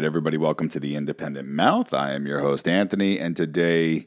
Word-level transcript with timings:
Right, 0.00 0.06
everybody, 0.06 0.38
welcome 0.38 0.70
to 0.70 0.80
the 0.80 0.96
Independent 0.96 1.46
Mouth. 1.46 1.92
I 1.92 2.12
am 2.12 2.26
your 2.26 2.40
host, 2.40 2.66
Anthony, 2.66 3.18
and 3.18 3.36
today, 3.36 4.06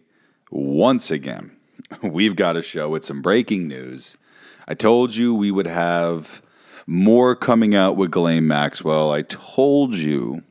once 0.49 1.11
again, 1.11 1.55
we've 2.01 2.35
got 2.35 2.57
a 2.57 2.63
show 2.63 2.89
with 2.89 3.05
some 3.05 3.21
breaking 3.21 3.67
news. 3.67 4.17
I 4.67 4.73
told 4.73 5.15
you 5.15 5.35
we 5.35 5.51
would 5.51 5.67
have 5.67 6.41
more 6.87 7.35
coming 7.35 7.75
out 7.75 7.95
with 7.95 8.09
Ghislaine 8.09 8.47
Maxwell. 8.47 9.11
I 9.11 9.21
told 9.21 9.93
you 9.93 10.41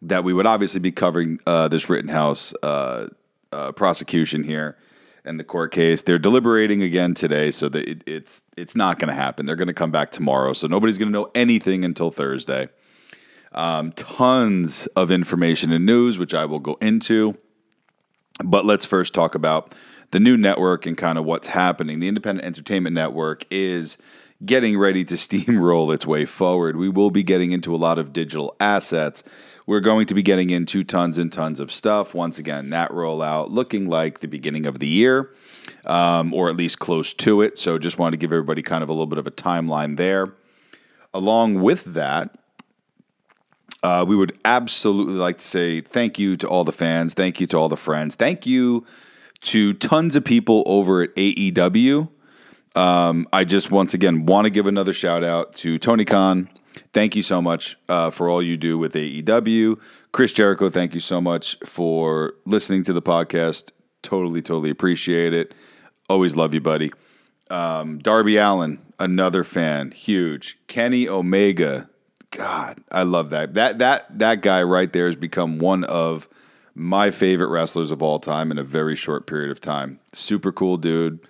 that 0.00 0.24
we 0.24 0.32
would 0.32 0.46
obviously 0.46 0.80
be 0.80 0.92
covering 0.92 1.40
uh, 1.46 1.68
this 1.68 1.90
Rittenhouse 1.90 2.54
uh, 2.62 3.08
uh, 3.52 3.72
prosecution 3.72 4.44
here 4.44 4.78
and 5.26 5.38
the 5.38 5.44
court 5.44 5.72
case. 5.72 6.00
They're 6.00 6.18
deliberating 6.18 6.82
again 6.82 7.12
today, 7.12 7.50
so 7.50 7.68
that 7.68 7.86
it, 7.86 8.02
it's 8.06 8.40
it's 8.56 8.74
not 8.74 8.98
going 8.98 9.08
to 9.08 9.14
happen. 9.14 9.44
They're 9.44 9.56
going 9.56 9.68
to 9.68 9.74
come 9.74 9.90
back 9.90 10.10
tomorrow, 10.10 10.54
so 10.54 10.66
nobody's 10.68 10.96
going 10.96 11.12
to 11.12 11.18
know 11.18 11.30
anything 11.34 11.84
until 11.84 12.10
Thursday. 12.10 12.70
Um, 13.54 13.92
tons 13.92 14.86
of 14.96 15.10
information 15.10 15.72
and 15.72 15.86
news, 15.86 16.18
which 16.18 16.34
I 16.34 16.44
will 16.44 16.58
go 16.58 16.76
into. 16.80 17.36
But 18.44 18.64
let's 18.64 18.84
first 18.84 19.14
talk 19.14 19.34
about 19.34 19.74
the 20.10 20.20
new 20.20 20.36
network 20.36 20.86
and 20.86 20.96
kind 20.96 21.18
of 21.18 21.24
what's 21.24 21.48
happening. 21.48 22.00
The 22.00 22.08
Independent 22.08 22.44
Entertainment 22.44 22.94
Network 22.94 23.44
is 23.50 23.96
getting 24.44 24.78
ready 24.78 25.04
to 25.04 25.14
steamroll 25.14 25.94
its 25.94 26.06
way 26.06 26.24
forward. 26.24 26.76
We 26.76 26.88
will 26.88 27.10
be 27.10 27.22
getting 27.22 27.52
into 27.52 27.74
a 27.74 27.78
lot 27.78 27.98
of 27.98 28.12
digital 28.12 28.54
assets. 28.60 29.22
We're 29.66 29.80
going 29.80 30.06
to 30.08 30.14
be 30.14 30.22
getting 30.22 30.50
into 30.50 30.84
tons 30.84 31.16
and 31.16 31.32
tons 31.32 31.58
of 31.58 31.72
stuff. 31.72 32.12
Once 32.12 32.38
again, 32.38 32.70
that 32.70 32.90
rollout 32.90 33.50
looking 33.50 33.86
like 33.86 34.20
the 34.20 34.28
beginning 34.28 34.66
of 34.66 34.78
the 34.78 34.86
year, 34.86 35.30
um, 35.86 36.34
or 36.34 36.50
at 36.50 36.56
least 36.56 36.78
close 36.78 37.14
to 37.14 37.40
it. 37.40 37.56
So 37.56 37.78
just 37.78 37.98
wanted 37.98 38.12
to 38.12 38.16
give 38.18 38.32
everybody 38.32 38.62
kind 38.62 38.82
of 38.82 38.90
a 38.90 38.92
little 38.92 39.06
bit 39.06 39.18
of 39.18 39.26
a 39.26 39.30
timeline 39.30 39.96
there. 39.96 40.34
Along 41.14 41.62
with 41.62 41.84
that, 41.94 42.36
uh, 43.84 44.02
we 44.02 44.16
would 44.16 44.36
absolutely 44.46 45.12
like 45.12 45.38
to 45.38 45.44
say 45.44 45.82
thank 45.82 46.18
you 46.18 46.38
to 46.38 46.48
all 46.48 46.64
the 46.64 46.72
fans. 46.72 47.12
Thank 47.12 47.38
you 47.38 47.46
to 47.48 47.58
all 47.58 47.68
the 47.68 47.76
friends. 47.76 48.14
Thank 48.14 48.46
you 48.46 48.86
to 49.42 49.74
tons 49.74 50.16
of 50.16 50.24
people 50.24 50.62
over 50.64 51.02
at 51.02 51.14
AEW. 51.16 52.08
Um, 52.74 53.28
I 53.30 53.44
just 53.44 53.70
once 53.70 53.92
again 53.92 54.24
want 54.24 54.46
to 54.46 54.50
give 54.50 54.66
another 54.66 54.94
shout 54.94 55.22
out 55.22 55.54
to 55.56 55.78
Tony 55.78 56.06
Khan. 56.06 56.48
Thank 56.94 57.14
you 57.14 57.22
so 57.22 57.42
much 57.42 57.76
uh, 57.90 58.08
for 58.10 58.30
all 58.30 58.42
you 58.42 58.56
do 58.56 58.78
with 58.78 58.94
AEW. 58.94 59.78
Chris 60.12 60.32
Jericho, 60.32 60.70
thank 60.70 60.94
you 60.94 61.00
so 61.00 61.20
much 61.20 61.58
for 61.66 62.32
listening 62.46 62.84
to 62.84 62.94
the 62.94 63.02
podcast. 63.02 63.70
Totally, 64.02 64.40
totally 64.40 64.70
appreciate 64.70 65.34
it. 65.34 65.52
Always 66.08 66.34
love 66.36 66.54
you, 66.54 66.60
buddy. 66.62 66.90
Um, 67.50 67.98
Darby 67.98 68.38
Allin, 68.38 68.78
another 68.98 69.44
fan, 69.44 69.90
huge. 69.90 70.56
Kenny 70.68 71.06
Omega, 71.06 71.90
God, 72.34 72.82
I 72.90 73.04
love 73.04 73.30
that. 73.30 73.54
That 73.54 73.78
that 73.78 74.18
that 74.18 74.42
guy 74.42 74.60
right 74.64 74.92
there 74.92 75.06
has 75.06 75.14
become 75.14 75.58
one 75.58 75.84
of 75.84 76.28
my 76.74 77.10
favorite 77.10 77.46
wrestlers 77.46 77.92
of 77.92 78.02
all 78.02 78.18
time 78.18 78.50
in 78.50 78.58
a 78.58 78.64
very 78.64 78.96
short 78.96 79.28
period 79.28 79.52
of 79.52 79.60
time. 79.60 80.00
Super 80.12 80.50
cool 80.50 80.76
dude, 80.76 81.20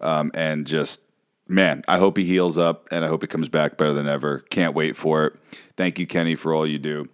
um, 0.00 0.30
and 0.32 0.66
just 0.66 1.02
man, 1.46 1.82
I 1.86 1.98
hope 1.98 2.16
he 2.16 2.24
heals 2.24 2.56
up 2.56 2.88
and 2.90 3.04
I 3.04 3.08
hope 3.08 3.22
he 3.22 3.26
comes 3.26 3.50
back 3.50 3.76
better 3.76 3.92
than 3.92 4.08
ever. 4.08 4.38
Can't 4.48 4.74
wait 4.74 4.96
for 4.96 5.26
it. 5.26 5.34
Thank 5.76 5.98
you, 5.98 6.06
Kenny, 6.06 6.34
for 6.34 6.54
all 6.54 6.66
you 6.66 6.78
do. 6.78 7.10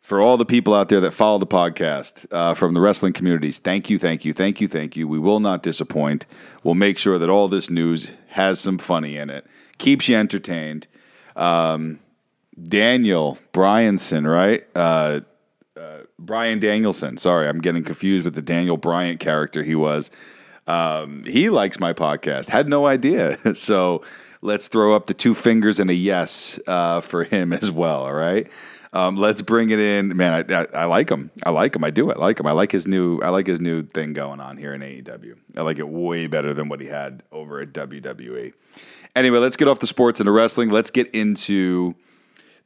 For 0.00 0.20
all 0.20 0.36
the 0.36 0.44
people 0.44 0.74
out 0.74 0.88
there 0.88 1.00
that 1.00 1.12
follow 1.12 1.38
the 1.38 1.46
podcast 1.46 2.26
uh, 2.32 2.54
from 2.54 2.74
the 2.74 2.80
wrestling 2.80 3.12
communities, 3.12 3.60
thank 3.60 3.88
you, 3.88 4.00
thank 4.00 4.24
you, 4.24 4.32
thank 4.32 4.60
you, 4.60 4.66
thank 4.66 4.96
you. 4.96 5.06
We 5.06 5.20
will 5.20 5.38
not 5.38 5.62
disappoint. 5.62 6.26
We'll 6.64 6.74
make 6.74 6.98
sure 6.98 7.20
that 7.20 7.30
all 7.30 7.46
this 7.46 7.70
news 7.70 8.10
has 8.30 8.58
some 8.58 8.78
funny 8.78 9.16
in 9.16 9.30
it, 9.30 9.46
keeps 9.78 10.08
you 10.08 10.16
entertained. 10.16 10.88
Um, 11.36 12.00
Daniel 12.62 13.38
Bryanson, 13.52 14.30
right? 14.30 14.66
Uh, 14.74 15.20
uh, 15.76 16.00
Bryan 16.18 16.58
Danielson. 16.58 17.16
Sorry, 17.16 17.48
I'm 17.48 17.60
getting 17.60 17.84
confused 17.84 18.24
with 18.24 18.34
the 18.34 18.42
Daniel 18.42 18.76
Bryant 18.76 19.20
character 19.20 19.62
he 19.62 19.74
was. 19.74 20.10
Um, 20.66 21.24
he 21.24 21.50
likes 21.50 21.80
my 21.80 21.92
podcast. 21.92 22.48
Had 22.48 22.68
no 22.68 22.86
idea. 22.86 23.38
so 23.54 24.02
let's 24.42 24.68
throw 24.68 24.94
up 24.94 25.06
the 25.06 25.14
two 25.14 25.34
fingers 25.34 25.80
and 25.80 25.90
a 25.90 25.94
yes 25.94 26.58
uh, 26.66 27.00
for 27.00 27.24
him 27.24 27.52
as 27.52 27.70
well. 27.70 28.04
All 28.04 28.14
right. 28.14 28.50
Um, 28.92 29.16
let's 29.16 29.40
bring 29.40 29.70
it 29.70 29.78
in, 29.78 30.16
man. 30.16 30.50
I, 30.50 30.54
I, 30.54 30.66
I, 30.74 30.84
like 30.86 31.08
him. 31.10 31.30
I 31.44 31.50
like 31.50 31.76
him. 31.76 31.84
I 31.84 31.90
do. 31.90 32.10
I 32.10 32.16
like 32.16 32.40
him. 32.40 32.46
I 32.46 32.52
like 32.52 32.72
his 32.72 32.88
new. 32.88 33.20
I 33.20 33.28
like 33.28 33.46
his 33.46 33.60
new 33.60 33.84
thing 33.84 34.14
going 34.14 34.40
on 34.40 34.56
here 34.56 34.74
in 34.74 34.80
AEW. 34.80 35.36
I 35.56 35.62
like 35.62 35.78
it 35.78 35.88
way 35.88 36.26
better 36.26 36.52
than 36.52 36.68
what 36.68 36.80
he 36.80 36.88
had 36.88 37.22
over 37.30 37.60
at 37.60 37.72
WWE. 37.72 38.52
Anyway, 39.14 39.38
let's 39.38 39.56
get 39.56 39.68
off 39.68 39.78
the 39.78 39.86
sports 39.86 40.18
and 40.18 40.26
the 40.26 40.32
wrestling. 40.32 40.70
Let's 40.70 40.90
get 40.90 41.08
into 41.14 41.94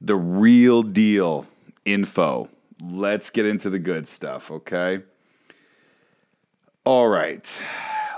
the 0.00 0.16
real 0.16 0.82
deal 0.82 1.46
info. 1.84 2.48
Let's 2.80 3.30
get 3.30 3.46
into 3.46 3.70
the 3.70 3.78
good 3.78 4.08
stuff, 4.08 4.50
okay? 4.50 5.00
All 6.84 7.08
right. 7.08 7.46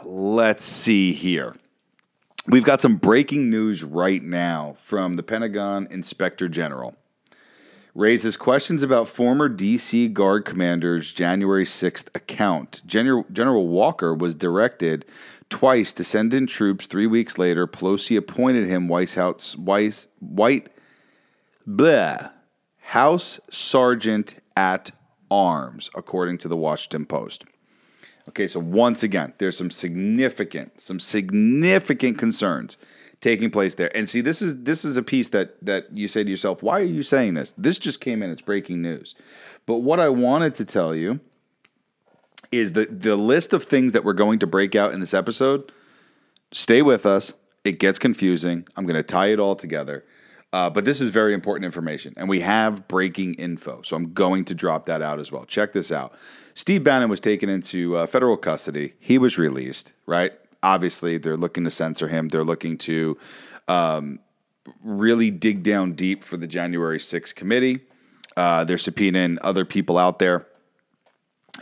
Let's 0.05 0.65
see 0.65 1.13
here. 1.13 1.55
We've 2.49 2.65
got 2.65 2.81
some 2.81 2.97
breaking 2.97 3.51
news 3.51 3.83
right 3.83 4.23
now 4.23 4.77
from 4.81 5.15
the 5.15 5.23
Pentagon 5.23 5.89
Inspector 5.91 6.49
General. 6.49 6.97
Raises 7.95 8.37
questions 8.37 8.83
about 8.83 9.09
former 9.09 9.49
DC 9.49 10.13
Guard 10.13 10.45
commander's 10.45 11.13
January 11.13 11.65
6th 11.65 12.09
account. 12.15 12.83
General, 12.87 13.25
General 13.33 13.67
Walker 13.67 14.15
was 14.15 14.37
directed 14.37 15.05
twice 15.49 15.93
to 15.95 16.05
send 16.05 16.35
in 16.35 16.47
troops. 16.47 16.87
Three 16.87 17.07
weeks 17.07 17.39
later, 17.39 17.67
Pelosi 17.67 18.17
appointed 18.17 18.69
him 18.69 18.87
White 18.87 19.15
House, 19.15 19.57
White, 19.57 20.69
Blah. 21.67 22.31
House 22.81 23.41
Sergeant 23.51 24.37
at 24.57 24.93
Arms, 25.31 25.91
according 25.97 26.39
to 26.39 26.49
the 26.49 26.57
Washington 26.57 27.05
Post. 27.05 27.45
Okay, 28.29 28.49
so 28.49 28.61
once 28.61 29.03
again, 29.03 29.33
there's 29.39 29.57
some 29.57 29.71
significant, 29.71 30.81
some 30.81 31.01
significant 31.01 32.19
concerns 32.19 32.79
taking 33.21 33.51
place 33.51 33.75
there. 33.75 33.95
And 33.97 34.09
see, 34.09 34.21
this 34.21 34.43
is 34.43 34.63
this 34.63 34.85
is 34.85 34.97
a 34.97 35.03
piece 35.03 35.31
that 35.31 35.57
that 35.65 35.93
you 35.93 36.09
say 36.09 36.23
to 36.25 36.31
yourself, 36.31 36.63
why 36.63 36.81
are 36.81 36.85
you 36.85 37.03
saying 37.03 37.35
this? 37.35 37.55
This 37.57 37.79
just 37.79 38.01
came 38.01 38.23
in, 38.23 38.31
it's 38.31 38.43
breaking 38.43 38.83
news. 38.83 39.15
But 39.65 39.79
what 39.79 40.01
I 40.01 40.09
wanted 40.09 40.55
to 40.57 40.65
tell 40.65 40.95
you 40.95 41.21
is 42.53 42.73
the 42.73 42.87
the 42.87 43.17
list 43.17 43.53
of 43.53 43.65
things 43.65 43.93
that 43.93 44.05
we're 44.05 44.13
going 44.13 44.39
to 44.41 44.47
break 44.47 44.75
out 44.75 44.93
in 44.93 45.01
this 45.01 45.15
episode. 45.15 45.73
Stay 46.53 46.83
with 46.83 47.07
us. 47.07 47.35
It 47.65 47.81
gets 47.81 47.99
confusing. 47.99 48.67
I'm 48.77 48.87
going 48.87 48.95
to 48.95 49.03
tie 49.03 49.29
it 49.29 49.41
all 49.41 49.57
together. 49.57 50.05
Uh, 50.57 50.71
but 50.71 50.87
this 50.87 51.03
is 51.03 51.11
very 51.11 51.35
important 51.35 51.67
information, 51.67 52.15
and 52.17 52.31
we 52.31 52.41
have 52.41 52.89
breaking 52.89 53.35
info. 53.35 53.83
So 53.83 53.95
I'm 53.95 54.15
going 54.15 54.47
to 54.47 54.55
drop 54.55 54.87
that 54.87 55.03
out 55.03 55.21
as 55.21 55.31
well. 55.31 55.45
Check 55.45 55.75
this 55.75 55.93
out. 55.93 56.15
Steve 56.55 56.83
Bannon 56.83 57.11
was 57.11 57.21
taken 57.21 57.51
into 57.51 57.95
uh, 57.95 58.07
federal 58.07 58.39
custody. 58.39 58.95
He 58.99 59.19
was 59.19 59.37
released, 59.37 59.93
right? 60.07 60.33
Obviously, 60.63 61.19
they're 61.19 61.37
looking 61.37 61.65
to 61.65 61.71
censor 61.71 62.09
him. 62.09 62.29
They're 62.29 62.43
looking 62.43 62.79
to 62.79 63.19
um, 63.69 64.19
really 64.83 65.31
dig 65.31 65.63
down 65.63 65.93
deep 65.93 66.25
for 66.25 66.39
the 66.39 66.47
January 66.47 67.01
6th 67.01 67.35
committee. 67.35 67.81
Uh, 68.35 68.65
they're 68.65 68.79
subpoenaing 68.79 69.37
other 69.43 69.67
people 69.67 69.99
out 69.99 70.19
there. 70.19 70.47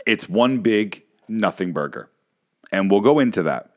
It's 0.07 0.29
one 0.29 0.59
big 0.59 1.03
nothing 1.27 1.73
burger. 1.73 2.09
And 2.71 2.89
we'll 2.89 3.01
go 3.01 3.19
into 3.19 3.43
that. 3.43 3.71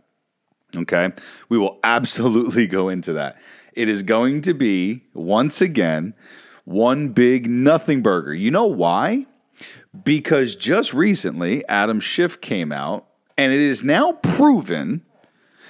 Okay. 0.76 1.10
We 1.48 1.58
will 1.58 1.80
absolutely 1.82 2.68
go 2.68 2.88
into 2.88 3.14
that. 3.14 3.40
It 3.78 3.88
is 3.88 4.02
going 4.02 4.40
to 4.40 4.54
be, 4.54 5.04
once 5.14 5.60
again, 5.60 6.14
one 6.64 7.10
big 7.10 7.48
nothing 7.48 8.02
burger. 8.02 8.34
You 8.34 8.50
know 8.50 8.66
why? 8.66 9.26
Because 10.02 10.56
just 10.56 10.92
recently, 10.92 11.64
Adam 11.68 12.00
Schiff 12.00 12.40
came 12.40 12.72
out, 12.72 13.06
and 13.36 13.52
it 13.52 13.60
is 13.60 13.84
now 13.84 14.14
proven 14.14 15.02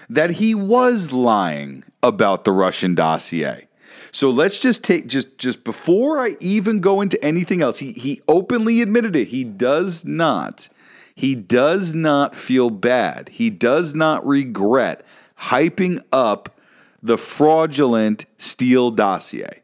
that 0.08 0.30
he 0.30 0.54
was 0.54 1.12
lying 1.12 1.84
about 2.02 2.44
the 2.44 2.52
Russian 2.52 2.94
dossier. 2.94 3.68
So 4.10 4.30
let's 4.30 4.58
just 4.58 4.82
take 4.82 5.06
just 5.06 5.36
just 5.36 5.62
before 5.62 6.18
I 6.18 6.34
even 6.40 6.80
go 6.80 7.02
into 7.02 7.22
anything 7.22 7.60
else, 7.60 7.78
he 7.80 7.92
he 7.92 8.22
openly 8.26 8.80
admitted 8.80 9.16
it. 9.16 9.28
He 9.28 9.44
does 9.44 10.06
not 10.06 10.70
he 11.14 11.34
does 11.34 11.94
not 11.94 12.34
feel 12.34 12.70
bad. 12.70 13.28
He 13.28 13.50
does 13.50 13.94
not 13.94 14.26
regret 14.26 15.04
hyping 15.36 16.00
up 16.10 16.57
the 17.02 17.18
fraudulent 17.18 18.26
Steele 18.36 18.90
dossier. 18.90 19.62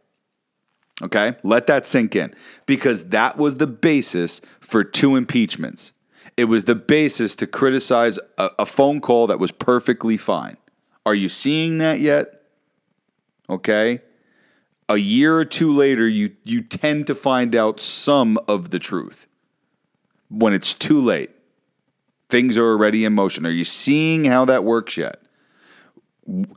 Okay, 1.02 1.34
let 1.42 1.66
that 1.66 1.86
sink 1.86 2.14
in 2.14 2.34
because 2.66 3.06
that 3.06 3.36
was 3.36 3.56
the 3.56 3.66
basis 3.66 4.40
for 4.60 4.84
two 4.84 5.16
impeachments. 5.16 5.92
It 6.36 6.44
was 6.44 6.64
the 6.64 6.76
basis 6.76 7.34
to 7.36 7.46
criticize 7.46 8.18
a, 8.38 8.50
a, 8.60 8.66
phone 8.66 9.00
call 9.00 9.26
that 9.26 9.38
was 9.38 9.50
perfectly 9.50 10.16
fine. 10.16 10.56
Are 11.04 11.14
you 11.14 11.28
seeing 11.28 11.78
that 11.78 12.00
yet? 12.00 12.42
Okay. 13.50 14.00
A 14.88 14.96
year 14.96 15.36
or 15.36 15.44
two 15.44 15.72
later, 15.72 16.08
you, 16.08 16.34
you 16.44 16.62
tend 16.62 17.06
to 17.08 17.14
find 17.14 17.54
out 17.54 17.80
some 17.80 18.38
of 18.48 18.70
the 18.70 18.78
truth 18.78 19.26
when 20.28 20.52
it's 20.52 20.74
too 20.74 21.00
late. 21.00 21.30
Things 22.28 22.56
are 22.56 22.66
already 22.66 23.04
in 23.04 23.14
motion. 23.14 23.46
Are 23.46 23.50
you 23.50 23.64
seeing 23.64 24.24
how 24.24 24.44
that 24.44 24.64
works 24.64 24.96
yet? 24.96 25.23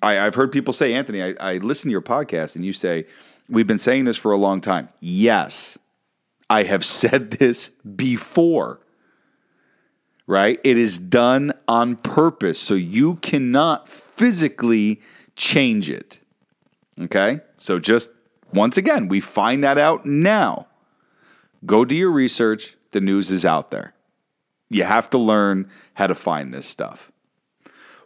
I, 0.01 0.13
have 0.13 0.35
heard 0.35 0.51
people 0.51 0.73
say, 0.73 0.93
Anthony, 0.93 1.21
I, 1.21 1.35
I 1.39 1.57
listen 1.57 1.89
to 1.89 1.91
your 1.91 2.01
podcast 2.01 2.55
and 2.55 2.63
you 2.63 2.73
say, 2.73 3.05
we've 3.49 3.67
been 3.67 3.77
saying 3.77 4.05
this 4.05 4.17
for 4.17 4.31
a 4.31 4.37
long 4.37 4.61
time. 4.61 4.89
Yes, 4.99 5.77
I 6.49 6.63
have 6.63 6.85
said 6.85 7.31
this 7.31 7.69
before. 7.95 8.79
Right? 10.29 10.59
It 10.65 10.77
is 10.77 10.99
done 10.99 11.53
on 11.69 11.95
purpose. 11.95 12.59
So 12.59 12.73
you 12.73 13.15
cannot 13.15 13.87
physically 13.87 14.99
change 15.37 15.89
it. 15.89 16.19
Okay? 16.99 17.39
So 17.57 17.79
just 17.79 18.09
once 18.53 18.75
again, 18.75 19.07
we 19.07 19.21
find 19.21 19.63
that 19.63 19.77
out 19.77 20.05
now. 20.05 20.67
Go 21.65 21.85
do 21.85 21.95
your 21.95 22.11
research. 22.11 22.75
The 22.91 23.01
news 23.01 23.31
is 23.31 23.45
out 23.45 23.71
there. 23.71 23.93
You 24.69 24.83
have 24.83 25.09
to 25.11 25.17
learn 25.17 25.69
how 25.93 26.07
to 26.07 26.15
find 26.15 26.53
this 26.53 26.65
stuff. 26.65 27.11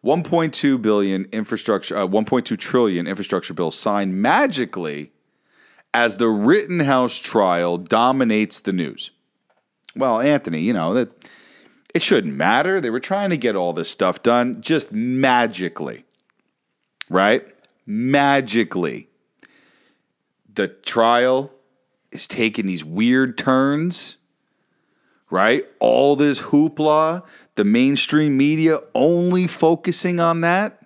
1.2 0.03 0.81
billion 0.81 1.25
infrastructure, 1.31 1.95
uh, 1.95 2.07
1.2 2.07 2.57
trillion 2.57 3.07
infrastructure 3.07 3.53
bill 3.53 3.71
signed 3.71 4.19
magically 4.19 5.11
as 5.93 6.17
the 6.17 6.29
Rittenhouse 6.29 7.17
trial 7.17 7.77
dominates 7.77 8.59
the 8.59 8.73
news. 8.73 9.11
Well, 9.95 10.19
Anthony, 10.19 10.61
you 10.61 10.73
know 10.73 10.93
that 10.93 11.11
it 11.93 12.01
shouldn't 12.01 12.33
matter. 12.33 12.79
They 12.79 12.89
were 12.89 12.99
trying 12.99 13.29
to 13.31 13.37
get 13.37 13.55
all 13.55 13.73
this 13.73 13.89
stuff 13.89 14.23
done 14.23 14.61
just 14.61 14.91
magically, 14.91 16.05
right? 17.09 17.45
Magically, 17.85 19.09
the 20.51 20.67
trial 20.69 21.51
is 22.11 22.27
taking 22.27 22.65
these 22.65 22.85
weird 22.85 23.37
turns 23.37 24.17
right? 25.31 25.65
All 25.79 26.15
this 26.15 26.41
hoopla, 26.41 27.25
the 27.55 27.63
mainstream 27.63 28.37
media 28.37 28.79
only 28.93 29.47
focusing 29.47 30.19
on 30.19 30.41
that. 30.41 30.77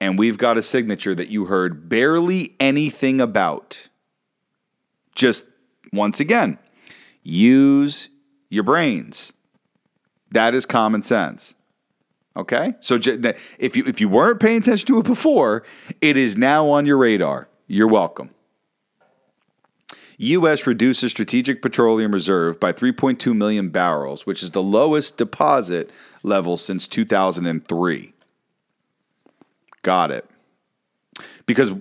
And 0.00 0.18
we've 0.18 0.38
got 0.38 0.58
a 0.58 0.62
signature 0.62 1.14
that 1.14 1.28
you 1.28 1.46
heard 1.46 1.88
barely 1.88 2.54
anything 2.60 3.20
about. 3.20 3.88
Just 5.14 5.44
once 5.92 6.20
again, 6.20 6.58
use 7.22 8.10
your 8.50 8.62
brains. 8.62 9.32
That 10.30 10.54
is 10.54 10.66
common 10.66 11.00
sense. 11.00 11.54
Okay? 12.36 12.74
So 12.80 13.00
if 13.58 13.74
you 13.76 13.84
if 13.86 14.00
you 14.02 14.10
weren't 14.10 14.38
paying 14.38 14.58
attention 14.58 14.86
to 14.88 14.98
it 14.98 15.06
before, 15.06 15.64
it 16.02 16.18
is 16.18 16.36
now 16.36 16.68
on 16.68 16.84
your 16.84 16.98
radar. 16.98 17.48
You're 17.66 17.88
welcome. 17.88 18.30
U.S. 20.18 20.66
reduces 20.66 21.10
strategic 21.10 21.60
petroleum 21.60 22.12
reserve 22.12 22.58
by 22.58 22.72
3.2 22.72 23.36
million 23.36 23.68
barrels, 23.68 24.24
which 24.24 24.42
is 24.42 24.52
the 24.52 24.62
lowest 24.62 25.16
deposit 25.18 25.90
level 26.22 26.56
since 26.56 26.88
2003. 26.88 28.14
Got 29.82 30.10
it. 30.10 30.28
Because 31.44 31.72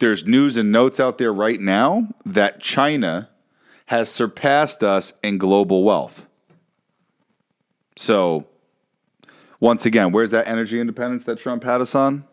there's 0.00 0.26
news 0.26 0.56
and 0.56 0.72
notes 0.72 0.98
out 0.98 1.18
there 1.18 1.32
right 1.32 1.60
now 1.60 2.08
that 2.26 2.60
China 2.60 3.30
has 3.86 4.10
surpassed 4.10 4.82
us 4.82 5.12
in 5.22 5.38
global 5.38 5.84
wealth. 5.84 6.26
So, 7.96 8.46
once 9.58 9.84
again, 9.84 10.10
where's 10.10 10.30
that 10.30 10.48
energy 10.48 10.80
independence 10.80 11.24
that 11.24 11.38
Trump 11.38 11.64
had 11.64 11.80
us 11.80 11.94
on? 11.94 12.24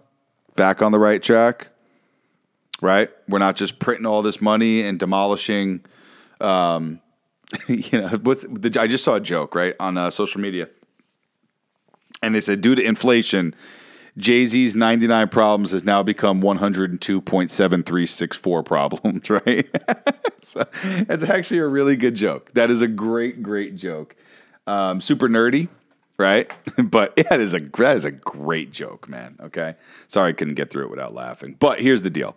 Back 0.55 0.81
on 0.81 0.91
the 0.91 0.99
right 0.99 1.21
track 1.21 1.67
right? 2.81 3.09
We're 3.27 3.39
not 3.39 3.55
just 3.55 3.79
printing 3.79 4.05
all 4.05 4.21
this 4.21 4.39
money 4.41 4.81
and 4.81 4.99
demolishing. 4.99 5.83
Um, 6.39 7.01
you 7.67 8.01
know, 8.01 8.09
what's 8.23 8.43
the, 8.43 8.77
I 8.79 8.85
just 8.87 9.03
saw 9.03 9.15
a 9.15 9.19
joke 9.19 9.55
right 9.55 9.75
on 9.79 9.97
uh, 9.97 10.11
social 10.11 10.39
media, 10.41 10.69
and 12.21 12.35
they 12.35 12.41
said 12.41 12.61
due 12.61 12.75
to 12.75 12.83
inflation, 12.83 13.55
Jay 14.17 14.45
Z's 14.47 14.75
99 14.75 15.29
problems 15.29 15.71
has 15.71 15.83
now 15.83 16.03
become 16.03 16.41
102.7364 16.41 18.65
problems, 18.65 19.29
right? 19.29 19.67
so 20.41 20.65
it's 20.83 21.23
actually 21.23 21.59
a 21.59 21.67
really 21.67 21.95
good 21.95 22.15
joke. 22.15 22.51
That 22.53 22.71
is 22.71 22.81
a 22.81 22.87
great, 22.87 23.43
great 23.43 23.75
joke. 23.75 24.15
Um, 24.65 25.01
super 25.01 25.29
nerdy, 25.29 25.67
right? 26.17 26.51
but 26.83 27.15
that 27.15 27.39
is 27.39 27.53
a 27.53 27.59
that 27.59 27.95
is 27.95 28.05
a 28.05 28.11
great 28.11 28.71
joke, 28.71 29.07
man. 29.07 29.35
Okay, 29.39 29.75
sorry 30.07 30.29
I 30.29 30.33
couldn't 30.33 30.55
get 30.55 30.71
through 30.71 30.85
it 30.85 30.89
without 30.89 31.13
laughing. 31.13 31.55
But 31.59 31.79
here's 31.79 32.01
the 32.01 32.09
deal. 32.09 32.35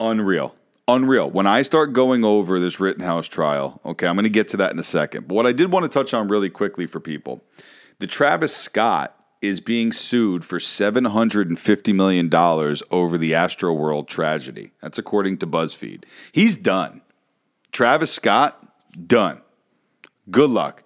Unreal. 0.00 0.54
Unreal. 0.86 1.30
When 1.30 1.46
I 1.46 1.62
start 1.62 1.92
going 1.92 2.24
over 2.24 2.60
this 2.60 2.78
Rittenhouse 2.78 3.26
trial, 3.26 3.80
okay, 3.84 4.06
I'm 4.06 4.16
going 4.16 4.24
to 4.24 4.30
get 4.30 4.48
to 4.48 4.56
that 4.58 4.72
in 4.72 4.78
a 4.78 4.84
second. 4.84 5.28
But 5.28 5.34
what 5.34 5.46
I 5.46 5.52
did 5.52 5.72
want 5.72 5.84
to 5.84 5.88
touch 5.88 6.12
on 6.12 6.28
really 6.28 6.50
quickly 6.50 6.86
for 6.86 7.00
people 7.00 7.42
the 7.98 8.06
Travis 8.06 8.54
Scott 8.54 9.18
is 9.40 9.60
being 9.60 9.92
sued 9.92 10.44
for 10.44 10.58
$750 10.58 11.94
million 11.94 12.34
over 12.34 13.18
the 13.18 13.32
Astroworld 13.32 14.08
tragedy. 14.08 14.72
That's 14.80 14.98
according 14.98 15.38
to 15.38 15.46
BuzzFeed. 15.46 16.04
He's 16.32 16.56
done. 16.56 17.02
Travis 17.70 18.10
Scott, 18.10 18.58
done. 19.06 19.40
Good 20.30 20.50
luck. 20.50 20.83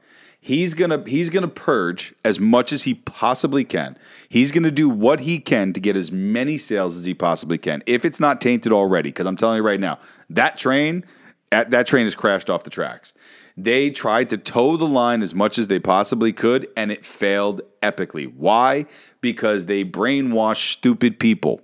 He's 0.48 0.72
gonna 0.72 1.04
he's 1.06 1.28
gonna 1.28 1.46
purge 1.46 2.14
as 2.24 2.40
much 2.40 2.72
as 2.72 2.84
he 2.84 2.94
possibly 2.94 3.64
can. 3.64 3.98
He's 4.30 4.50
gonna 4.50 4.70
do 4.70 4.88
what 4.88 5.20
he 5.20 5.40
can 5.40 5.74
to 5.74 5.80
get 5.80 5.94
as 5.94 6.10
many 6.10 6.56
sales 6.56 6.96
as 6.96 7.04
he 7.04 7.12
possibly 7.12 7.58
can. 7.58 7.82
If 7.84 8.06
it's 8.06 8.18
not 8.18 8.40
tainted 8.40 8.72
already, 8.72 9.10
because 9.10 9.26
I'm 9.26 9.36
telling 9.36 9.58
you 9.58 9.62
right 9.62 9.78
now, 9.78 9.98
that 10.30 10.56
train 10.56 11.04
that 11.50 11.86
train 11.86 12.06
has 12.06 12.14
crashed 12.14 12.48
off 12.48 12.64
the 12.64 12.70
tracks. 12.70 13.12
They 13.58 13.90
tried 13.90 14.30
to 14.30 14.38
toe 14.38 14.78
the 14.78 14.86
line 14.86 15.22
as 15.22 15.34
much 15.34 15.58
as 15.58 15.68
they 15.68 15.80
possibly 15.80 16.32
could, 16.32 16.66
and 16.78 16.90
it 16.90 17.04
failed 17.04 17.60
epically. 17.82 18.34
Why? 18.34 18.86
Because 19.20 19.66
they 19.66 19.84
brainwash 19.84 20.72
stupid 20.72 21.18
people. 21.20 21.60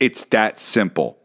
It's 0.00 0.24
that 0.24 0.58
simple. 0.58 1.16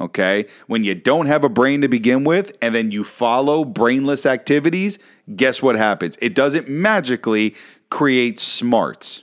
Okay? 0.00 0.46
When 0.66 0.82
you 0.82 0.94
don't 0.94 1.26
have 1.26 1.44
a 1.44 1.48
brain 1.48 1.80
to 1.82 1.88
begin 1.88 2.24
with 2.24 2.56
and 2.60 2.74
then 2.74 2.90
you 2.90 3.04
follow 3.04 3.64
brainless 3.64 4.26
activities, 4.26 4.98
guess 5.36 5.62
what 5.62 5.76
happens? 5.76 6.18
It 6.20 6.34
doesn't 6.34 6.68
magically 6.68 7.54
create 7.90 8.40
smarts, 8.40 9.22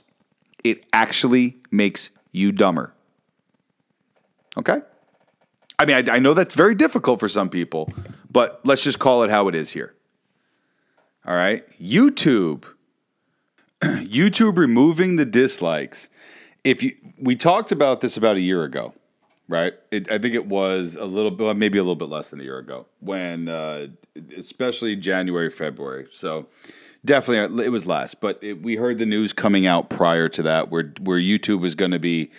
it 0.64 0.86
actually 0.92 1.56
makes 1.70 2.10
you 2.30 2.52
dumber. 2.52 2.94
Okay? 4.56 4.80
I 5.78 5.84
mean, 5.84 6.08
I, 6.08 6.14
I, 6.14 6.18
know 6.18 6.34
that's 6.34 6.54
very 6.54 6.74
difficult 6.74 7.18
for 7.18 7.28
some 7.28 7.48
people, 7.48 7.92
but 8.30 8.60
let's 8.64 8.84
just 8.84 8.98
call 8.98 9.24
it 9.24 9.30
how 9.30 9.48
it 9.48 9.54
is 9.54 9.70
here. 9.70 9.94
All 11.26 11.34
right? 11.34 11.68
YouTube. 11.80 12.64
YouTube 13.82 14.58
removing 14.58 15.16
the 15.16 15.24
dislikes. 15.24 16.08
If 16.64 16.82
you 16.82 16.94
we 17.18 17.34
talked 17.34 17.72
about 17.72 18.00
this 18.00 18.16
about 18.16 18.36
a 18.36 18.40
year 18.40 18.62
ago 18.64 18.94
right? 19.48 19.74
It, 19.90 20.10
I 20.10 20.18
think 20.18 20.34
it 20.34 20.46
was 20.46 20.96
a 20.96 21.04
little 21.04 21.30
bit, 21.30 21.56
maybe 21.56 21.78
a 21.78 21.82
little 21.82 21.96
bit 21.96 22.08
less 22.08 22.30
than 22.30 22.40
a 22.40 22.44
year 22.44 22.58
ago, 22.58 22.86
when 23.00 23.48
uh, 23.48 23.88
especially 24.36 24.96
January, 24.96 25.50
February. 25.50 26.08
So 26.12 26.46
definitely, 27.04 27.62
uh, 27.62 27.66
it 27.66 27.70
was 27.70 27.86
less. 27.86 28.14
But 28.14 28.42
it, 28.42 28.62
we 28.62 28.76
heard 28.76 28.98
the 28.98 29.06
news 29.06 29.32
coming 29.32 29.66
out 29.66 29.90
prior 29.90 30.28
to 30.30 30.42
that, 30.42 30.70
where 30.70 30.92
where 31.00 31.18
YouTube 31.18 31.60
was 31.60 31.74
going 31.74 31.92
to 31.92 31.98
be 31.98 32.30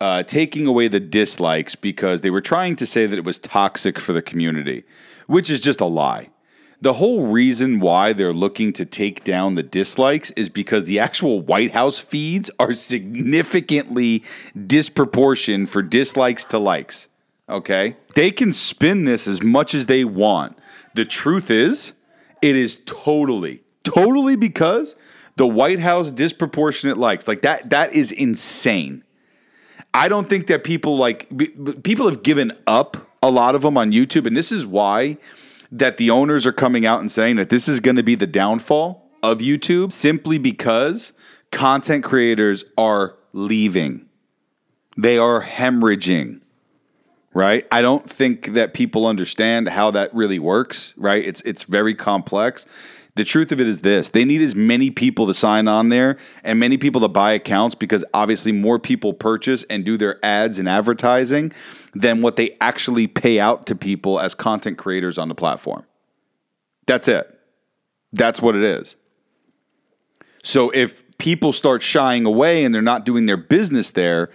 uh, 0.00 0.22
taking 0.22 0.66
away 0.66 0.88
the 0.88 1.00
dislikes 1.00 1.74
because 1.74 2.20
they 2.20 2.30
were 2.30 2.40
trying 2.40 2.76
to 2.76 2.86
say 2.86 3.06
that 3.06 3.16
it 3.16 3.24
was 3.24 3.38
toxic 3.38 3.98
for 3.98 4.12
the 4.12 4.22
community, 4.22 4.84
which 5.26 5.50
is 5.50 5.60
just 5.60 5.80
a 5.80 5.86
lie 5.86 6.28
the 6.84 6.92
whole 6.92 7.26
reason 7.26 7.80
why 7.80 8.12
they're 8.12 8.34
looking 8.34 8.70
to 8.74 8.84
take 8.84 9.24
down 9.24 9.54
the 9.54 9.62
dislikes 9.62 10.30
is 10.32 10.50
because 10.50 10.84
the 10.84 10.98
actual 10.98 11.40
White 11.40 11.72
House 11.72 11.98
feeds 11.98 12.50
are 12.60 12.74
significantly 12.74 14.22
disproportioned 14.66 15.70
for 15.70 15.80
dislikes 15.80 16.44
to 16.44 16.58
likes. 16.58 17.08
Okay? 17.48 17.96
They 18.14 18.30
can 18.30 18.52
spin 18.52 19.06
this 19.06 19.26
as 19.26 19.42
much 19.42 19.72
as 19.72 19.86
they 19.86 20.04
want. 20.04 20.58
The 20.94 21.06
truth 21.06 21.50
is, 21.50 21.94
it 22.42 22.54
is 22.54 22.76
totally, 22.84 23.62
totally 23.82 24.36
because 24.36 24.94
the 25.36 25.46
White 25.46 25.80
House 25.80 26.10
disproportionate 26.10 26.98
likes. 26.98 27.26
Like 27.26 27.40
that, 27.42 27.70
that 27.70 27.94
is 27.94 28.12
insane. 28.12 29.04
I 29.94 30.08
don't 30.10 30.28
think 30.28 30.48
that 30.48 30.64
people 30.64 30.98
like 30.98 31.28
people 31.82 32.10
have 32.10 32.22
given 32.22 32.52
up 32.66 33.08
a 33.22 33.30
lot 33.30 33.54
of 33.54 33.62
them 33.62 33.78
on 33.78 33.90
YouTube, 33.90 34.26
and 34.26 34.36
this 34.36 34.52
is 34.52 34.66
why 34.66 35.16
that 35.74 35.96
the 35.96 36.08
owners 36.08 36.46
are 36.46 36.52
coming 36.52 36.86
out 36.86 37.00
and 37.00 37.10
saying 37.10 37.34
that 37.36 37.50
this 37.50 37.68
is 37.68 37.80
going 37.80 37.96
to 37.96 38.02
be 38.02 38.14
the 38.14 38.28
downfall 38.28 39.10
of 39.24 39.38
YouTube 39.38 39.90
simply 39.90 40.38
because 40.38 41.12
content 41.50 42.04
creators 42.04 42.64
are 42.78 43.16
leaving. 43.32 44.08
They 44.96 45.18
are 45.18 45.42
hemorrhaging. 45.42 46.40
Right? 47.36 47.66
I 47.72 47.82
don't 47.82 48.08
think 48.08 48.52
that 48.52 48.74
people 48.74 49.08
understand 49.08 49.68
how 49.68 49.90
that 49.90 50.14
really 50.14 50.38
works, 50.38 50.94
right? 50.96 51.24
It's 51.24 51.40
it's 51.40 51.64
very 51.64 51.92
complex. 51.92 52.64
The 53.16 53.24
truth 53.24 53.52
of 53.52 53.60
it 53.60 53.68
is 53.68 53.80
this 53.80 54.08
they 54.08 54.24
need 54.24 54.42
as 54.42 54.56
many 54.56 54.90
people 54.90 55.26
to 55.28 55.34
sign 55.34 55.68
on 55.68 55.88
there 55.88 56.18
and 56.42 56.58
many 56.58 56.76
people 56.76 57.00
to 57.02 57.08
buy 57.08 57.32
accounts 57.32 57.74
because 57.74 58.04
obviously 58.12 58.50
more 58.50 58.78
people 58.78 59.12
purchase 59.12 59.64
and 59.70 59.84
do 59.84 59.96
their 59.96 60.24
ads 60.24 60.58
and 60.58 60.68
advertising 60.68 61.52
than 61.94 62.22
what 62.22 62.36
they 62.36 62.56
actually 62.60 63.06
pay 63.06 63.38
out 63.38 63.66
to 63.66 63.76
people 63.76 64.18
as 64.18 64.34
content 64.34 64.78
creators 64.78 65.16
on 65.16 65.28
the 65.28 65.34
platform. 65.34 65.84
That's 66.86 67.06
it. 67.06 67.38
That's 68.12 68.42
what 68.42 68.56
it 68.56 68.62
is. 68.62 68.96
So 70.42 70.70
if 70.70 71.02
people 71.18 71.52
start 71.52 71.82
shying 71.82 72.26
away 72.26 72.64
and 72.64 72.74
they're 72.74 72.82
not 72.82 73.04
doing 73.04 73.26
their 73.26 73.36
business 73.36 73.92
there, 73.92 74.30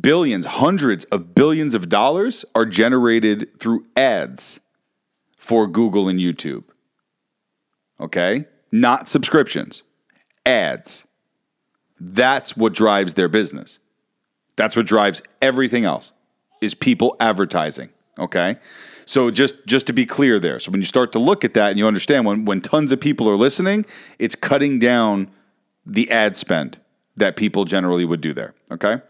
billions, 0.00 0.46
hundreds 0.46 1.04
of 1.06 1.34
billions 1.34 1.74
of 1.74 1.88
dollars 1.88 2.44
are 2.54 2.66
generated 2.66 3.58
through 3.58 3.86
ads 3.96 4.60
for 5.38 5.66
Google 5.66 6.08
and 6.08 6.20
YouTube. 6.20 6.64
Okay? 8.00 8.46
Not 8.72 9.08
subscriptions, 9.08 9.82
ads. 10.44 11.06
That's 11.98 12.56
what 12.56 12.74
drives 12.74 13.14
their 13.14 13.28
business. 13.28 13.78
That's 14.56 14.76
what 14.76 14.86
drives 14.86 15.22
everything 15.40 15.84
else 15.84 16.12
is 16.60 16.74
people 16.74 17.16
advertising, 17.20 17.90
okay? 18.18 18.56
So 19.04 19.30
just 19.30 19.66
just 19.66 19.86
to 19.86 19.92
be 19.92 20.04
clear 20.04 20.38
there. 20.38 20.58
So 20.58 20.72
when 20.72 20.80
you 20.80 20.86
start 20.86 21.12
to 21.12 21.18
look 21.18 21.44
at 21.44 21.54
that 21.54 21.70
and 21.70 21.78
you 21.78 21.86
understand 21.86 22.26
when 22.26 22.44
when 22.44 22.60
tons 22.60 22.92
of 22.92 23.00
people 23.00 23.28
are 23.28 23.36
listening, 23.36 23.86
it's 24.18 24.34
cutting 24.34 24.78
down 24.78 25.30
the 25.84 26.10
ad 26.10 26.36
spend 26.36 26.80
that 27.16 27.36
people 27.36 27.64
generally 27.64 28.04
would 28.04 28.20
do 28.20 28.34
there, 28.34 28.54
okay? 28.70 29.00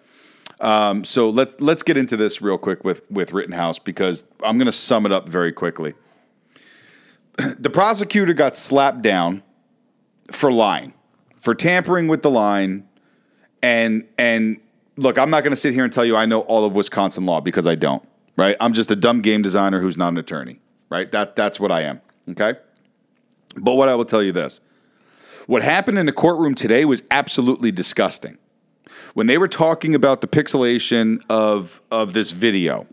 Um, 0.60 1.04
so 1.04 1.30
let's 1.30 1.58
let's 1.60 1.82
get 1.82 1.96
into 1.96 2.16
this 2.16 2.42
real 2.42 2.58
quick 2.58 2.84
with 2.84 3.02
with 3.10 3.32
Rittenhouse 3.32 3.78
because 3.78 4.24
I'm 4.42 4.58
going 4.58 4.66
to 4.66 4.72
sum 4.72 5.06
it 5.06 5.12
up 5.12 5.28
very 5.28 5.52
quickly. 5.52 5.94
The 7.58 7.70
prosecutor 7.70 8.32
got 8.32 8.56
slapped 8.56 9.02
down 9.02 9.42
for 10.30 10.50
lying, 10.50 10.94
for 11.36 11.54
tampering 11.54 12.08
with 12.08 12.22
the 12.22 12.30
line, 12.30 12.88
and 13.62 14.06
and 14.18 14.60
look, 14.96 15.18
I'm 15.18 15.30
not 15.30 15.42
going 15.42 15.52
to 15.52 15.56
sit 15.56 15.74
here 15.74 15.84
and 15.84 15.92
tell 15.92 16.04
you 16.04 16.16
I 16.16 16.26
know 16.26 16.40
all 16.42 16.64
of 16.64 16.74
Wisconsin 16.74 17.26
law 17.26 17.40
because 17.40 17.66
I 17.66 17.74
don't. 17.74 18.06
Right? 18.36 18.56
I'm 18.60 18.72
just 18.72 18.90
a 18.90 18.96
dumb 18.96 19.22
game 19.22 19.42
designer 19.42 19.80
who's 19.80 19.96
not 19.96 20.08
an 20.08 20.18
attorney. 20.18 20.60
Right? 20.90 21.10
That 21.12 21.36
that's 21.36 21.58
what 21.58 21.70
I 21.70 21.82
am. 21.82 22.00
Okay. 22.30 22.54
But 23.56 23.74
what 23.74 23.88
I 23.88 23.94
will 23.94 24.04
tell 24.04 24.22
you 24.22 24.32
this: 24.32 24.60
what 25.46 25.62
happened 25.62 25.98
in 25.98 26.06
the 26.06 26.12
courtroom 26.12 26.54
today 26.54 26.84
was 26.84 27.02
absolutely 27.10 27.72
disgusting. 27.72 28.38
When 29.14 29.26
they 29.26 29.38
were 29.38 29.48
talking 29.48 29.94
about 29.94 30.20
the 30.20 30.26
pixelation 30.26 31.22
of 31.28 31.80
of 31.90 32.12
this 32.12 32.32
video, 32.32 32.86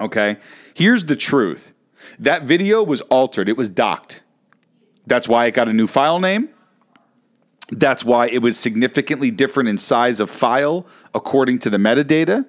okay, 0.00 0.38
here's 0.74 1.04
the 1.04 1.16
truth: 1.16 1.72
that 2.18 2.42
video 2.44 2.82
was 2.82 3.00
altered. 3.02 3.48
It 3.48 3.56
was 3.56 3.70
docked. 3.70 4.22
That's 5.06 5.28
why 5.28 5.46
it 5.46 5.52
got 5.52 5.68
a 5.68 5.72
new 5.72 5.86
file 5.86 6.20
name. 6.20 6.50
That's 7.70 8.04
why 8.04 8.28
it 8.28 8.42
was 8.42 8.58
significantly 8.58 9.30
different 9.30 9.68
in 9.68 9.78
size 9.78 10.20
of 10.20 10.30
file 10.30 10.86
according 11.14 11.60
to 11.60 11.70
the 11.70 11.78
metadata, 11.78 12.46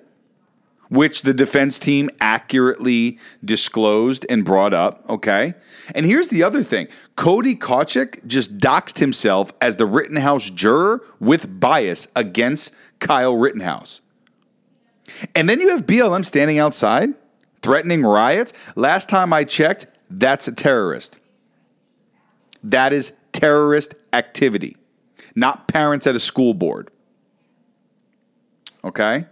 which 0.89 1.21
the 1.21 1.33
defense 1.33 1.77
team 1.77 2.09
accurately 2.19 3.19
disclosed 3.45 4.25
and 4.29 4.43
brought 4.43 4.73
up. 4.73 5.07
Okay. 5.09 5.53
And 5.93 6.05
here's 6.05 6.29
the 6.29 6.43
other 6.43 6.63
thing 6.63 6.87
Cody 7.15 7.55
Kotchik 7.55 8.25
just 8.25 8.57
doxed 8.57 8.97
himself 8.97 9.53
as 9.61 9.77
the 9.77 9.85
Rittenhouse 9.85 10.49
juror 10.49 11.03
with 11.19 11.59
bias 11.59 12.07
against 12.15 12.73
Kyle 12.99 13.35
Rittenhouse. 13.35 14.01
And 15.35 15.47
then 15.47 15.59
you 15.59 15.69
have 15.69 15.85
BLM 15.85 16.25
standing 16.25 16.57
outside 16.57 17.13
threatening 17.61 18.03
riots. 18.03 18.53
Last 18.75 19.09
time 19.09 19.33
I 19.33 19.43
checked, 19.43 19.87
that's 20.09 20.47
a 20.47 20.51
terrorist. 20.51 21.17
That 22.63 22.93
is 22.93 23.13
terrorist 23.31 23.95
activity 24.13 24.77
not 25.35 25.67
parents 25.67 26.07
at 26.07 26.15
a 26.15 26.19
school 26.19 26.53
board. 26.53 26.89
Okay? 28.83 29.25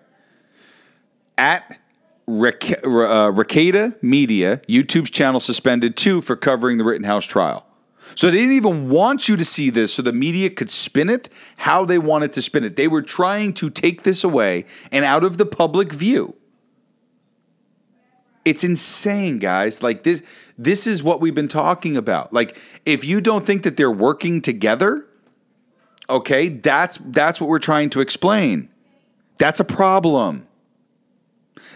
At 1.37 1.79
Rekieta 2.27 3.93
uh, 3.93 3.97
Media, 4.01 4.61
YouTube's 4.67 5.09
channel 5.09 5.39
suspended 5.39 5.97
too 5.97 6.21
for 6.21 6.35
covering 6.35 6.77
the 6.77 6.83
Rittenhouse 6.83 7.25
trial. 7.25 7.65
So 8.15 8.31
they 8.31 8.37
didn't 8.37 8.55
even 8.55 8.89
want 8.89 9.29
you 9.29 9.37
to 9.37 9.45
see 9.45 9.69
this 9.69 9.93
so 9.93 10.01
the 10.01 10.11
media 10.11 10.49
could 10.49 10.71
spin 10.71 11.09
it 11.09 11.29
how 11.57 11.85
they 11.85 11.99
wanted 11.99 12.33
to 12.33 12.41
spin 12.41 12.63
it. 12.63 12.75
They 12.75 12.87
were 12.87 13.03
trying 13.03 13.53
to 13.53 13.69
take 13.69 14.01
this 14.03 14.23
away 14.23 14.65
and 14.91 15.05
out 15.05 15.23
of 15.23 15.37
the 15.37 15.45
public 15.45 15.93
view. 15.93 16.35
It's 18.45 18.63
insane, 18.63 19.39
guys. 19.39 19.83
Like 19.83 20.03
this 20.03 20.23
this 20.57 20.87
is 20.87 21.03
what 21.03 21.21
we've 21.21 21.35
been 21.35 21.47
talking 21.47 21.95
about. 21.97 22.33
Like 22.33 22.57
if 22.85 23.05
you 23.05 23.21
don't 23.21 23.45
think 23.45 23.63
that 23.63 23.77
they're 23.77 23.91
working 23.91 24.41
together, 24.41 25.05
Okay, 26.09 26.49
that's 26.49 26.97
that's 27.05 27.39
what 27.39 27.49
we're 27.49 27.59
trying 27.59 27.91
to 27.91 28.01
explain. 28.01 28.69
That's 29.37 29.59
a 29.59 29.63
problem. 29.63 30.47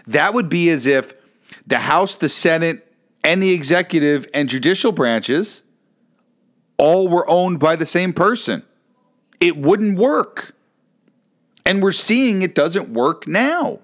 That 0.06 0.34
would 0.34 0.48
be 0.48 0.68
as 0.70 0.86
if 0.86 1.14
the 1.66 1.78
House, 1.78 2.16
the 2.16 2.28
Senate, 2.28 2.92
and 3.22 3.42
the 3.42 3.52
executive 3.52 4.26
and 4.34 4.48
judicial 4.48 4.90
branches 4.90 5.62
all 6.76 7.06
were 7.06 7.28
owned 7.30 7.60
by 7.60 7.76
the 7.76 7.86
same 7.86 8.12
person. 8.12 8.64
It 9.40 9.56
wouldn't 9.56 9.96
work. 9.96 10.54
And 11.64 11.82
we're 11.82 11.92
seeing 11.92 12.42
it 12.42 12.54
doesn't 12.54 12.90
work 12.90 13.26
now. 13.26 13.78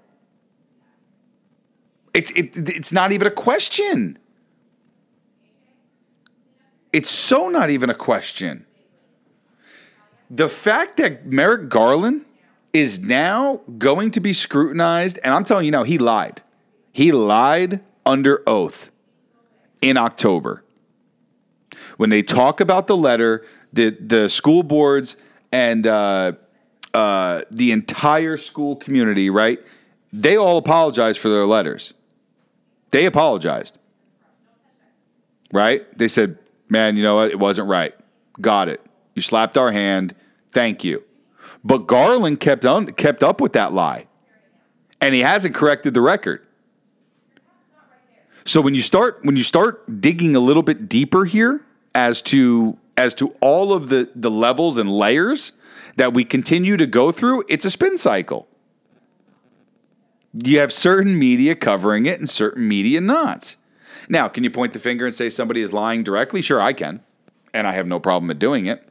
It's 2.13 2.31
it, 2.33 2.57
it's 2.69 2.93
not 2.93 3.13
even 3.13 3.27
a 3.27 3.31
question. 3.31 4.19
It's 6.93 7.11
so 7.11 7.49
not 7.49 7.71
even 7.71 7.89
a 7.91 7.95
question. 7.95 8.67
The 10.29 10.49
fact 10.49 10.97
that 10.97 11.27
Merrick 11.27 11.69
Garland 11.69 12.25
is 12.73 13.01
now 13.01 13.61
going 13.79 14.11
to 14.13 14.21
be 14.21 14.33
scrutinized, 14.33 15.19
and 15.25 15.35
I'm 15.35 15.45
telling 15.45 15.65
you 15.65 15.71
now, 15.71 15.85
he 15.85 15.99
lied. 15.99 16.43
He 16.93 17.13
lied 17.13 17.81
under 18.07 18.43
oath 18.49 18.91
in 19.83 19.97
October. 19.97 20.65
When 21.97 22.11
they 22.11 22.23
talk 22.23 22.61
about 22.61 22.87
the 22.87 22.97
letter, 22.97 23.45
the, 23.73 23.91
the 23.91 24.29
school 24.29 24.63
boards 24.63 25.17
and 25.53 25.87
uh, 25.87 26.33
uh, 26.95 27.43
the 27.51 27.73
entire 27.73 28.37
school 28.37 28.77
community, 28.77 29.31
right? 29.31 29.61
They 30.13 30.37
all 30.37 30.59
apologize 30.59 31.17
for 31.17 31.29
their 31.29 31.47
letters. 31.47 31.95
They 32.91 33.07
apologized, 33.07 33.79
right? 35.53 35.87
They 35.97 36.09
said, 36.09 36.39
man, 36.69 36.97
you 36.97 37.03
know 37.03 37.17
what? 37.17 37.31
It 37.31 37.39
wasn't 37.39 37.69
right. 37.69 37.95
Got 38.41 38.69
it. 38.69 38.81
You 39.15 39.23
slapped 39.23 39.57
our 39.57 39.73
hand. 39.73 40.15
Thank 40.53 40.83
you. 40.83 41.05
But 41.63 41.87
Garland 41.87 42.41
kept 42.41 42.65
on 42.65 42.87
kept 42.93 43.23
up 43.23 43.41
with 43.41 43.53
that 43.53 43.73
lie. 43.73 44.07
And 45.01 45.15
he 45.15 45.21
hasn't 45.21 45.55
corrected 45.55 45.95
the 45.95 46.01
record. 46.01 46.47
So 48.45 48.61
when 48.61 48.75
you 48.75 48.83
start 48.83 49.21
when 49.23 49.37
you 49.37 49.43
start 49.43 50.01
digging 50.01 50.37
a 50.37 50.41
little 50.41 50.63
bit 50.63 50.89
deeper 50.89 51.25
here 51.25 51.65
as 51.95 52.23
to 52.23 52.79
as 52.97 53.15
to 53.17 53.35
all 53.41 53.73
of 53.73 53.89
the 53.89 54.11
the 54.15 54.31
levels 54.31 54.77
and 54.77 54.91
layers 54.91 55.53
that 55.97 56.15
we 56.15 56.25
continue 56.25 56.77
to 56.77 56.87
go 56.87 57.13
through, 57.13 57.45
it's 57.49 57.65
a 57.65 57.71
spin 57.71 57.99
cycle. 57.99 58.49
You 60.33 60.61
have 60.61 60.73
certain 60.73 61.19
media 61.19 61.55
covering 61.55 62.07
it 62.07 62.19
and 62.19 62.29
certain 62.29 62.69
media 62.69 63.01
not. 63.01 63.57
Now, 64.09 64.29
can 64.29 64.45
you 64.45 64.51
point 64.51 64.73
the 64.73 64.79
finger 64.79 65.07
and 65.07 65.15
say 65.15 65.29
somebody 65.29 65.61
is 65.61 65.73
lying 65.73 66.05
directly? 66.05 66.43
Sure, 66.43 66.61
I 66.61 66.73
can. 66.73 67.01
And 67.53 67.67
I 67.67 67.73
have 67.73 67.87
no 67.87 67.99
problem 67.99 68.31
at 68.31 68.39
doing 68.39 68.67
it. 68.67 68.87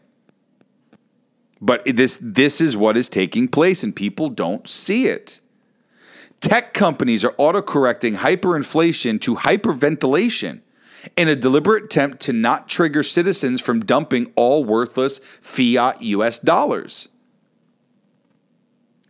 But 1.62 1.84
this 1.86 2.18
this 2.22 2.62
is 2.62 2.78
what 2.78 2.96
is 2.96 3.10
taking 3.10 3.48
place 3.48 3.84
and 3.84 3.96
people 3.96 4.30
don't 4.30 4.68
see 4.68 5.08
it. 5.08 5.42
Tech 6.40 6.74
companies 6.74 7.26
are 7.26 7.34
autocorrecting 7.34 8.18
hyperinflation 8.18 9.20
to 9.22 9.36
hyperventilation 9.36 10.62
in 11.18 11.28
a 11.28 11.36
deliberate 11.36 11.86
attempt 11.86 12.22
to 12.22 12.34
not 12.34 12.70
trigger 12.70 13.04
citizens 13.04 13.60
from 13.60 13.82
dumping 13.82 14.32
all 14.36 14.64
worthless 14.64 15.20
fiat 15.42 16.02
US 16.02 16.40
dollars. 16.40 17.10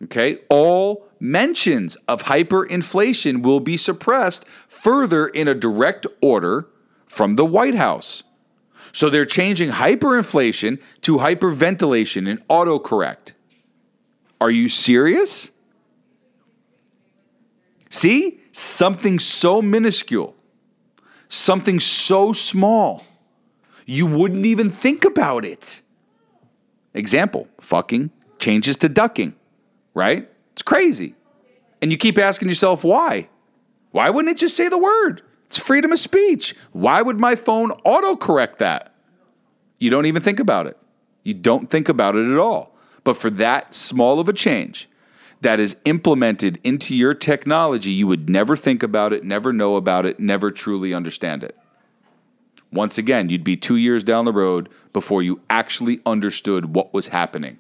Okay, 0.03 0.39
all 0.49 1.07
mentions 1.19 1.95
of 2.07 2.23
hyperinflation 2.23 3.43
will 3.43 3.59
be 3.59 3.75
suppressed 3.75 4.47
further 4.47 5.27
in 5.27 5.47
a 5.47 5.53
direct 5.53 6.07
order 6.21 6.67
from 7.05 7.33
the 7.33 7.45
White 7.45 7.75
House. 7.75 8.23
So 8.91 9.09
they're 9.09 9.25
changing 9.25 9.71
hyperinflation 9.71 10.81
to 11.01 11.17
hyperventilation 11.17 12.29
and 12.29 12.47
autocorrect. 12.47 13.33
Are 14.39 14.49
you 14.49 14.69
serious? 14.69 15.51
See? 17.89 18.39
Something 18.51 19.19
so 19.19 19.61
minuscule, 19.61 20.35
something 21.29 21.79
so 21.79 22.33
small, 22.33 23.05
you 23.85 24.05
wouldn't 24.05 24.45
even 24.45 24.69
think 24.69 25.05
about 25.05 25.45
it. 25.45 25.81
Example 26.93 27.47
fucking 27.61 28.09
changes 28.37 28.75
to 28.77 28.89
ducking, 28.89 29.33
right? 29.99 30.29
It's 30.53 30.61
crazy. 30.61 31.13
And 31.81 31.91
you 31.91 31.97
keep 31.97 32.17
asking 32.17 32.47
yourself 32.47 32.83
why. 32.83 33.27
Why 33.91 34.09
wouldn't 34.09 34.31
it 34.31 34.39
just 34.39 34.55
say 34.55 34.69
the 34.69 34.77
word? 34.77 35.21
It's 35.47 35.57
freedom 35.57 35.91
of 35.91 35.99
speech. 35.99 36.55
Why 36.71 37.01
would 37.01 37.19
my 37.19 37.35
phone 37.35 37.71
autocorrect 37.85 38.57
that? 38.59 38.95
You 39.77 39.89
don't 39.89 40.05
even 40.05 40.21
think 40.21 40.39
about 40.39 40.67
it. 40.67 40.77
You 41.23 41.33
don't 41.33 41.69
think 41.69 41.89
about 41.89 42.15
it 42.15 42.31
at 42.31 42.37
all. 42.37 42.75
But 43.03 43.17
for 43.17 43.29
that 43.31 43.73
small 43.73 44.19
of 44.19 44.29
a 44.29 44.33
change 44.33 44.87
that 45.41 45.59
is 45.59 45.75
implemented 45.85 46.59
into 46.63 46.95
your 46.95 47.13
technology, 47.13 47.91
you 47.91 48.07
would 48.07 48.29
never 48.29 48.55
think 48.55 48.83
about 48.83 49.11
it, 49.11 49.23
never 49.23 49.51
know 49.51 49.75
about 49.75 50.05
it, 50.05 50.19
never 50.19 50.51
truly 50.51 50.93
understand 50.93 51.43
it. 51.43 51.57
Once 52.71 52.97
again, 52.97 53.29
you'd 53.29 53.43
be 53.43 53.57
two 53.57 53.77
years 53.77 54.03
down 54.03 54.25
the 54.25 54.33
road 54.33 54.69
before 54.93 55.23
you 55.23 55.41
actually 55.49 55.99
understood 56.05 56.73
what 56.75 56.93
was 56.93 57.07
happening. 57.07 57.57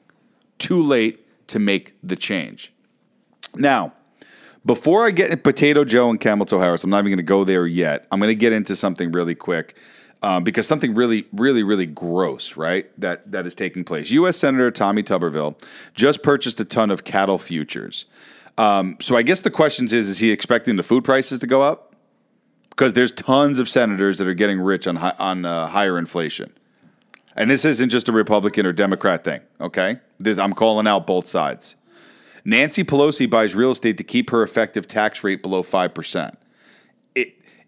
Too 0.57 0.81
late 0.81 1.25
to 1.49 1.59
make 1.59 1.95
the 2.03 2.15
change. 2.15 2.73
Now, 3.55 3.93
before 4.65 5.05
I 5.05 5.11
get 5.11 5.43
Potato 5.43 5.83
Joe 5.85 6.09
and 6.09 6.19
Camel 6.19 6.45
Toe 6.45 6.59
Harris, 6.59 6.83
I'm 6.83 6.89
not 6.89 6.99
even 6.99 7.11
going 7.11 7.17
to 7.17 7.23
go 7.23 7.43
there 7.43 7.65
yet. 7.65 8.07
I'm 8.11 8.19
going 8.19 8.29
to 8.29 8.35
get 8.35 8.53
into 8.53 8.75
something 8.75 9.11
really 9.11 9.35
quick 9.35 9.75
um, 10.21 10.43
because 10.43 10.67
something 10.67 10.93
really, 10.93 11.25
really, 11.31 11.63
really 11.63 11.85
gross, 11.85 12.57
right? 12.57 12.89
That 12.99 13.31
that 13.31 13.47
is 13.47 13.55
taking 13.55 13.83
place. 13.83 14.11
U.S. 14.11 14.37
Senator 14.37 14.69
Tommy 14.71 15.03
Tuberville 15.03 15.59
just 15.95 16.23
purchased 16.23 16.59
a 16.59 16.65
ton 16.65 16.91
of 16.91 17.03
cattle 17.03 17.37
futures. 17.37 18.05
Um, 18.57 18.97
so 18.99 19.15
I 19.15 19.21
guess 19.21 19.41
the 19.41 19.51
question 19.51 19.85
is: 19.85 19.93
Is 19.93 20.19
he 20.19 20.31
expecting 20.31 20.75
the 20.75 20.83
food 20.83 21.03
prices 21.03 21.39
to 21.39 21.47
go 21.47 21.61
up? 21.61 21.95
Because 22.69 22.93
there's 22.93 23.11
tons 23.11 23.59
of 23.59 23.67
senators 23.69 24.17
that 24.17 24.27
are 24.27 24.33
getting 24.33 24.59
rich 24.59 24.87
on 24.87 24.97
hi- 24.97 25.15
on 25.19 25.45
uh, 25.45 25.67
higher 25.67 25.97
inflation, 25.97 26.51
and 27.39 27.49
this 27.49 27.65
isn't 27.65 27.89
just 27.89 28.07
a 28.07 28.11
Republican 28.11 28.67
or 28.67 28.73
Democrat 28.73 29.23
thing. 29.23 29.41
Okay, 29.59 29.99
this, 30.19 30.37
I'm 30.37 30.53
calling 30.53 30.85
out 30.85 31.07
both 31.07 31.27
sides. 31.27 31.75
Nancy 32.45 32.83
Pelosi 32.83 33.27
buys 33.27 33.55
real 33.55 33.71
estate 33.71 33.97
to 33.97 34.03
keep 34.03 34.29
her 34.29 34.43
effective 34.43 34.87
tax 34.87 35.23
rate 35.23 35.41
below 35.41 35.63
five 35.63 35.95
percent 35.95 36.37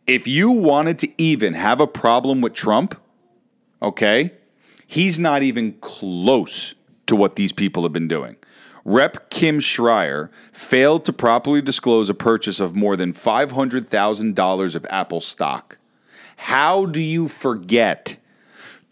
if 0.08 0.28
you 0.28 0.52
wanted 0.52 1.00
to 1.00 1.22
even 1.22 1.54
have 1.54 1.80
a 1.80 1.88
problem 1.88 2.42
with 2.42 2.54
Trump, 2.54 3.00
okay, 3.82 4.32
he's 4.88 5.20
not 5.20 5.44
even 5.44 5.74
close 5.82 6.76
to 7.08 7.16
what 7.16 7.36
these 7.36 7.52
people 7.52 7.84
have 7.84 7.94
been 7.94 8.08
doing. 8.08 8.36
Rep 8.84 9.30
Kim 9.30 9.60
Schrier 9.60 10.30
failed 10.52 11.06
to 11.06 11.14
properly 11.14 11.62
disclose 11.62 12.10
a 12.10 12.16
purchase 12.16 12.60
of 12.60 12.76
more 12.76 12.96
than 12.96 13.14
$500,000 13.14 14.76
of 14.76 14.86
Apple 14.90 15.22
stock. 15.22 15.78
How 16.36 16.88
do 16.88 17.00
you 17.00 17.28
forget 17.28 18.18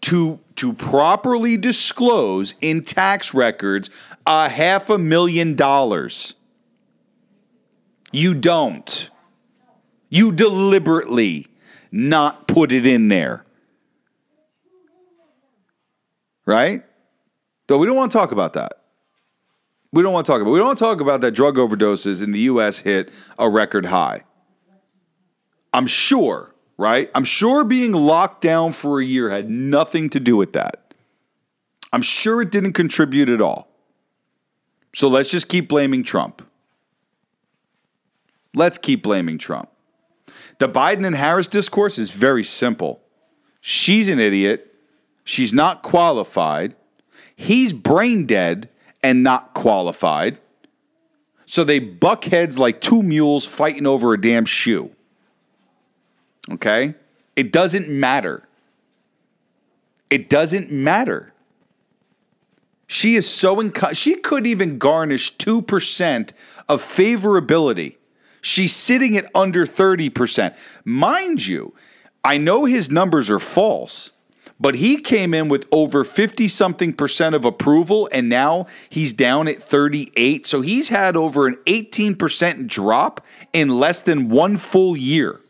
to, 0.02 0.38
to 0.56 0.72
properly 0.72 1.56
disclose 1.56 2.54
in 2.60 2.84
tax 2.84 3.34
records 3.34 3.90
a 4.26 4.48
half 4.48 4.90
a 4.90 4.98
million 4.98 5.54
dollars? 5.54 6.34
You 8.12 8.34
don't. 8.34 9.10
You 10.08 10.32
deliberately 10.32 11.46
not 11.92 12.48
put 12.48 12.72
it 12.72 12.86
in 12.86 13.08
there. 13.08 13.44
Right? 16.46 16.84
But 17.66 17.78
we 17.78 17.86
don't 17.86 17.96
want 17.96 18.10
to 18.10 18.18
talk 18.18 18.32
about 18.32 18.54
that. 18.54 18.72
We 19.92 20.02
don't 20.02 20.12
want 20.12 20.26
to 20.26 20.32
talk 20.32 20.40
about. 20.40 20.50
We 20.50 20.58
don't 20.58 20.68
want 20.68 20.78
to 20.78 20.84
talk 20.84 21.00
about 21.00 21.20
that 21.20 21.32
drug 21.32 21.56
overdoses 21.56 22.22
in 22.22 22.32
the 22.32 22.40
US 22.40 22.78
hit 22.78 23.12
a 23.38 23.48
record 23.48 23.86
high. 23.86 24.24
I'm 25.72 25.86
sure, 25.86 26.49
right? 26.80 27.10
I'm 27.14 27.24
sure 27.24 27.62
being 27.62 27.92
locked 27.92 28.40
down 28.40 28.72
for 28.72 29.00
a 29.00 29.04
year 29.04 29.28
had 29.28 29.50
nothing 29.50 30.08
to 30.10 30.18
do 30.18 30.34
with 30.34 30.54
that. 30.54 30.94
I'm 31.92 32.00
sure 32.00 32.40
it 32.40 32.50
didn't 32.50 32.72
contribute 32.72 33.28
at 33.28 33.42
all. 33.42 33.68
So 34.94 35.06
let's 35.06 35.30
just 35.30 35.50
keep 35.50 35.68
blaming 35.68 36.02
Trump. 36.02 36.40
Let's 38.54 38.78
keep 38.78 39.02
blaming 39.02 39.36
Trump. 39.36 39.68
The 40.58 40.70
Biden 40.70 41.06
and 41.06 41.14
Harris 41.14 41.48
discourse 41.48 41.98
is 41.98 42.12
very 42.12 42.44
simple. 42.44 43.02
She's 43.60 44.08
an 44.08 44.18
idiot. 44.18 44.74
She's 45.22 45.52
not 45.52 45.82
qualified. 45.82 46.74
He's 47.36 47.74
brain 47.74 48.24
dead 48.24 48.70
and 49.02 49.22
not 49.22 49.52
qualified. 49.52 50.38
So 51.44 51.62
they 51.62 51.78
buck 51.78 52.24
heads 52.24 52.58
like 52.58 52.80
two 52.80 53.02
mules 53.02 53.46
fighting 53.46 53.86
over 53.86 54.14
a 54.14 54.20
damn 54.20 54.46
shoe. 54.46 54.92
Okay? 56.48 56.94
It 57.36 57.52
doesn't 57.52 57.88
matter. 57.88 58.46
It 60.08 60.28
doesn't 60.28 60.70
matter. 60.70 61.32
She 62.86 63.14
is 63.16 63.28
so 63.28 63.56
inco- 63.56 63.96
she 63.96 64.16
could 64.16 64.46
even 64.46 64.78
garnish 64.78 65.36
2% 65.36 66.32
of 66.68 66.82
favorability 66.82 67.96
She's 68.40 68.74
sitting 68.74 69.16
at 69.16 69.30
under 69.34 69.66
30%. 69.66 70.54
Mind 70.84 71.46
you, 71.46 71.74
I 72.24 72.38
know 72.38 72.64
his 72.64 72.90
numbers 72.90 73.30
are 73.30 73.38
false, 73.38 74.10
but 74.58 74.76
he 74.76 74.98
came 74.98 75.34
in 75.34 75.48
with 75.48 75.66
over 75.70 76.04
50 76.04 76.48
something 76.48 76.92
percent 76.92 77.34
of 77.34 77.44
approval 77.44 78.08
and 78.12 78.28
now 78.28 78.66
he's 78.88 79.12
down 79.12 79.48
at 79.48 79.62
38. 79.62 80.46
So 80.46 80.60
he's 80.60 80.88
had 80.88 81.16
over 81.16 81.46
an 81.46 81.56
18% 81.66 82.66
drop 82.66 83.24
in 83.52 83.68
less 83.68 84.02
than 84.02 84.28
one 84.28 84.56
full 84.56 84.96
year. 84.96 85.40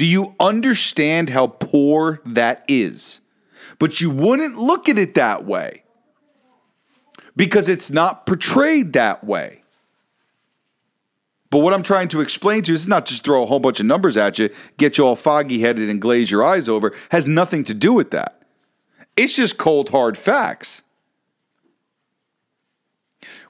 Do 0.00 0.06
you 0.06 0.34
understand 0.40 1.28
how 1.28 1.48
poor 1.48 2.22
that 2.24 2.64
is? 2.66 3.20
But 3.78 4.00
you 4.00 4.08
wouldn't 4.08 4.56
look 4.56 4.88
at 4.88 4.98
it 4.98 5.12
that 5.12 5.44
way 5.44 5.82
because 7.36 7.68
it's 7.68 7.90
not 7.90 8.24
portrayed 8.24 8.94
that 8.94 9.24
way. 9.24 9.62
But 11.50 11.58
what 11.58 11.74
I'm 11.74 11.82
trying 11.82 12.08
to 12.08 12.22
explain 12.22 12.62
to 12.62 12.72
you 12.72 12.76
is 12.76 12.88
not 12.88 13.04
just 13.04 13.24
throw 13.24 13.42
a 13.42 13.46
whole 13.46 13.60
bunch 13.60 13.78
of 13.78 13.84
numbers 13.84 14.16
at 14.16 14.38
you, 14.38 14.48
get 14.78 14.96
you 14.96 15.04
all 15.04 15.16
foggy 15.16 15.60
headed 15.60 15.90
and 15.90 16.00
glaze 16.00 16.30
your 16.30 16.46
eyes 16.46 16.66
over, 16.66 16.94
has 17.10 17.26
nothing 17.26 17.62
to 17.64 17.74
do 17.74 17.92
with 17.92 18.10
that. 18.12 18.40
It's 19.18 19.36
just 19.36 19.58
cold, 19.58 19.90
hard 19.90 20.16
facts. 20.16 20.82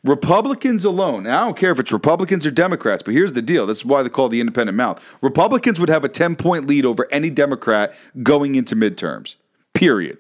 Republicans 0.02 0.84
alone, 0.84 1.26
I 1.26 1.44
don't 1.44 1.56
care 1.56 1.72
if 1.72 1.78
it's 1.78 1.92
Republicans 1.92 2.46
or 2.46 2.50
Democrats, 2.50 3.02
but 3.02 3.12
here's 3.12 3.34
the 3.34 3.42
deal. 3.42 3.66
This 3.66 3.78
is 3.78 3.84
why 3.84 4.02
they 4.02 4.08
call 4.08 4.28
the 4.28 4.40
independent 4.40 4.76
mouth. 4.76 5.02
Republicans 5.20 5.78
would 5.78 5.90
have 5.90 6.04
a 6.04 6.08
10 6.08 6.36
point 6.36 6.66
lead 6.66 6.86
over 6.86 7.06
any 7.10 7.28
Democrat 7.28 7.94
going 8.22 8.54
into 8.54 8.74
midterms, 8.74 9.36
period. 9.74 10.18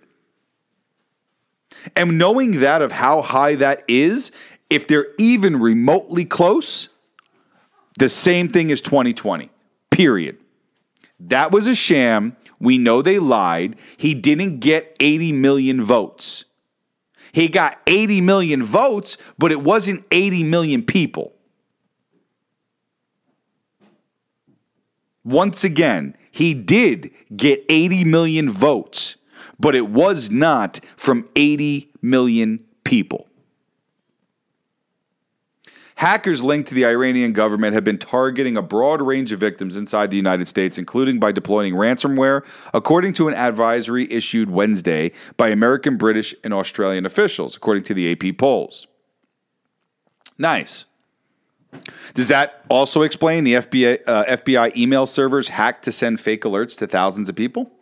And 1.96 2.18
knowing 2.18 2.60
that 2.60 2.82
of 2.82 2.92
how 2.92 3.22
high 3.22 3.54
that 3.54 3.84
is, 3.88 4.32
if 4.68 4.86
they're 4.86 5.08
even 5.18 5.58
remotely 5.58 6.26
close, 6.26 6.88
the 7.98 8.08
same 8.08 8.48
thing 8.48 8.70
as 8.70 8.82
2020, 8.82 9.50
period. 9.90 10.38
That 11.18 11.52
was 11.52 11.66
a 11.66 11.74
sham. 11.74 12.36
We 12.58 12.78
know 12.78 13.02
they 13.02 13.18
lied. 13.18 13.76
He 13.96 14.14
didn't 14.14 14.60
get 14.60 14.96
80 15.00 15.32
million 15.32 15.82
votes. 15.82 16.44
He 17.32 17.48
got 17.48 17.78
80 17.86 18.20
million 18.20 18.62
votes, 18.62 19.16
but 19.38 19.52
it 19.52 19.60
wasn't 19.62 20.04
80 20.10 20.44
million 20.44 20.82
people. 20.82 21.32
Once 25.24 25.64
again, 25.64 26.16
he 26.30 26.54
did 26.54 27.10
get 27.36 27.64
80 27.68 28.04
million 28.04 28.50
votes, 28.50 29.16
but 29.58 29.74
it 29.74 29.88
was 29.88 30.30
not 30.30 30.80
from 30.96 31.28
80 31.36 31.92
million 32.02 32.64
people. 32.84 33.29
Hackers 36.00 36.42
linked 36.42 36.66
to 36.70 36.74
the 36.74 36.86
Iranian 36.86 37.34
government 37.34 37.74
have 37.74 37.84
been 37.84 37.98
targeting 37.98 38.56
a 38.56 38.62
broad 38.62 39.02
range 39.02 39.32
of 39.32 39.40
victims 39.40 39.76
inside 39.76 40.10
the 40.10 40.16
United 40.16 40.48
States, 40.48 40.78
including 40.78 41.20
by 41.20 41.30
deploying 41.30 41.74
ransomware, 41.74 42.42
according 42.72 43.12
to 43.12 43.28
an 43.28 43.34
advisory 43.34 44.10
issued 44.10 44.48
Wednesday 44.48 45.12
by 45.36 45.50
American, 45.50 45.98
British, 45.98 46.34
and 46.42 46.54
Australian 46.54 47.04
officials, 47.04 47.54
according 47.54 47.84
to 47.84 47.92
the 47.92 48.10
AP 48.12 48.38
polls. 48.38 48.86
Nice. 50.38 50.86
Does 52.14 52.28
that 52.28 52.64
also 52.70 53.02
explain 53.02 53.44
the 53.44 53.56
FBI, 53.56 53.98
uh, 54.06 54.24
FBI 54.24 54.74
email 54.74 55.04
servers 55.04 55.48
hacked 55.48 55.84
to 55.84 55.92
send 55.92 56.18
fake 56.18 56.44
alerts 56.44 56.78
to 56.78 56.86
thousands 56.86 57.28
of 57.28 57.36
people? 57.36 57.72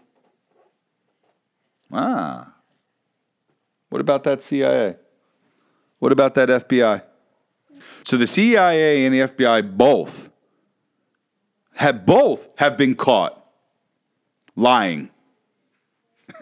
Ah. 1.92 2.52
What 3.90 4.00
about 4.00 4.24
that 4.24 4.42
CIA? 4.42 4.96
What 6.00 6.10
about 6.10 6.34
that 6.34 6.48
FBI? 6.48 7.02
So 8.04 8.16
the 8.16 8.26
CIA 8.26 9.04
and 9.04 9.14
the 9.14 9.20
FBI 9.20 9.76
both 9.76 10.30
have 11.74 12.04
both 12.04 12.48
have 12.56 12.76
been 12.76 12.94
caught 12.94 13.44
lying. 14.56 15.10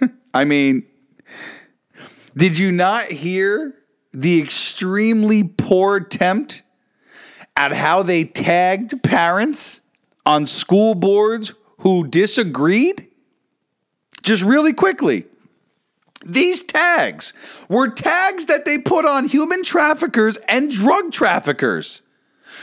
I 0.35 0.45
mean, 0.45 0.87
did 2.37 2.59
you 2.59 2.73
not 2.73 3.07
hear 3.07 3.75
the 4.13 4.41
extremely 4.41 5.45
poor 5.45 5.97
attempt 5.97 6.63
at 7.57 7.73
how 7.73 8.03
they 8.03 8.25
tagged 8.25 9.03
parents 9.03 9.81
on 10.25 10.47
school 10.47 10.95
boards 10.95 11.55
who 11.81 12.07
disagreed? 12.07 13.09
Just 14.23 14.43
really 14.43 14.73
quickly. 14.73 15.27
These 16.27 16.65
tags 16.65 17.33
were 17.69 17.89
tags 17.89 18.47
that 18.47 18.65
they 18.65 18.79
put 18.79 19.07
on 19.07 19.29
human 19.29 19.63
traffickers 19.63 20.37
and 20.49 20.71
drug 20.71 21.13
traffickers. 21.13 22.03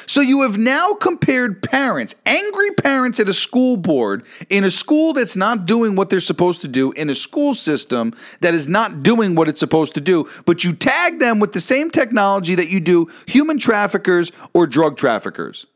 So 0.06 0.20
you 0.20 0.42
have 0.42 0.58
now 0.58 0.94
compared 0.94 1.64
parents, 1.64 2.16
angry 2.26 2.72
parents 2.72 3.22
at 3.22 3.30
a 3.30 3.34
school 3.34 3.78
board, 3.78 4.26
in 4.50 4.66
a 4.66 4.72
school 4.72 5.14
that's 5.14 5.38
not 5.38 5.66
doing 5.66 5.96
what 5.96 6.10
they're 6.10 6.20
supposed 6.20 6.62
to 6.64 6.68
do, 6.68 6.92
in 6.92 7.10
a 7.10 7.16
school 7.16 7.54
system 7.54 8.14
that 8.42 8.54
is 8.54 8.68
not 8.68 9.02
doing 9.02 9.34
what 9.34 9.48
it's 9.48 9.62
supposed 9.62 9.94
to 9.94 10.02
do, 10.02 10.28
but 10.46 10.66
you 10.66 10.74
tag 10.74 11.20
them 11.20 11.40
with 11.40 11.54
the 11.54 11.62
same 11.62 11.90
technology 11.90 12.56
that 12.56 12.70
you 12.70 12.82
do 12.82 13.08
human 13.28 13.58
traffickers 13.58 14.32
or 14.54 14.68
drug 14.68 14.98
traffickers. 14.98 15.68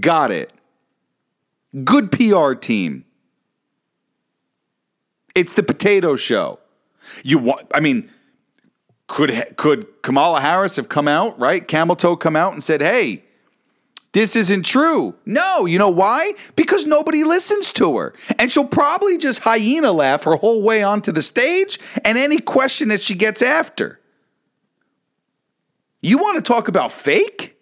Got 0.00 0.30
it. 0.30 0.50
Good 1.84 2.10
PR 2.10 2.54
team. 2.54 3.04
It's 5.34 5.52
the 5.52 5.62
potato 5.62 6.16
show. 6.16 6.60
You 7.22 7.38
want? 7.38 7.66
I 7.74 7.80
mean, 7.80 8.10
could 9.06 9.56
could 9.56 10.02
Kamala 10.02 10.40
Harris 10.40 10.76
have 10.76 10.88
come 10.88 11.08
out 11.08 11.38
right? 11.38 11.66
Camel 11.66 11.96
toe 11.96 12.16
come 12.16 12.36
out 12.36 12.52
and 12.52 12.62
said, 12.62 12.80
"Hey, 12.80 13.24
this 14.14 14.36
isn't 14.36 14.62
true. 14.62 15.16
No, 15.26 15.66
you 15.66 15.76
know 15.76 15.88
why? 15.88 16.34
Because 16.54 16.86
nobody 16.86 17.24
listens 17.24 17.72
to 17.72 17.98
her. 17.98 18.14
And 18.38 18.50
she'll 18.50 18.64
probably 18.64 19.18
just 19.18 19.40
hyena 19.40 19.90
laugh 19.90 20.22
her 20.22 20.36
whole 20.36 20.62
way 20.62 20.84
onto 20.84 21.10
the 21.10 21.20
stage 21.20 21.80
and 22.04 22.16
any 22.16 22.38
question 22.38 22.88
that 22.88 23.02
she 23.02 23.16
gets 23.16 23.42
after. 23.42 23.98
You 26.00 26.18
want 26.18 26.36
to 26.36 26.42
talk 26.42 26.68
about 26.68 26.92
fake? 26.92 27.56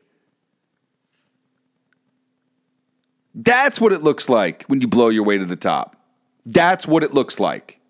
That's 3.34 3.80
what 3.80 3.94
it 3.94 4.02
looks 4.02 4.28
like 4.28 4.64
when 4.64 4.82
you 4.82 4.88
blow 4.88 5.08
your 5.08 5.24
way 5.24 5.38
to 5.38 5.46
the 5.46 5.56
top. 5.56 5.96
That's 6.44 6.86
what 6.86 7.02
it 7.02 7.14
looks 7.14 7.40
like. 7.40 7.80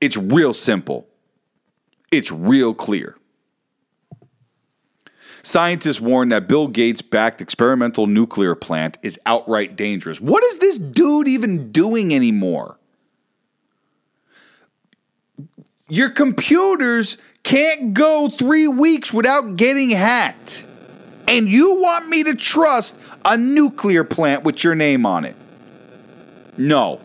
It's 0.00 0.16
real 0.16 0.54
simple. 0.54 1.08
It's 2.10 2.30
real 2.30 2.74
clear. 2.74 3.16
Scientists 5.42 6.00
warn 6.00 6.28
that 6.30 6.46
Bill 6.48 6.68
Gates 6.68 7.00
backed 7.00 7.40
experimental 7.40 8.06
nuclear 8.06 8.54
plant 8.54 8.98
is 9.02 9.18
outright 9.24 9.76
dangerous. 9.76 10.20
What 10.20 10.44
is 10.44 10.58
this 10.58 10.78
dude 10.78 11.28
even 11.28 11.72
doing 11.72 12.14
anymore? 12.14 12.78
Your 15.88 16.10
computers 16.10 17.16
can't 17.44 17.94
go 17.94 18.28
three 18.28 18.68
weeks 18.68 19.12
without 19.12 19.56
getting 19.56 19.90
hacked. 19.90 20.64
And 21.26 21.48
you 21.48 21.80
want 21.80 22.08
me 22.08 22.24
to 22.24 22.34
trust 22.34 22.96
a 23.24 23.36
nuclear 23.36 24.04
plant 24.04 24.44
with 24.44 24.62
your 24.64 24.74
name 24.74 25.06
on 25.06 25.24
it? 25.24 25.36
No. 26.56 27.00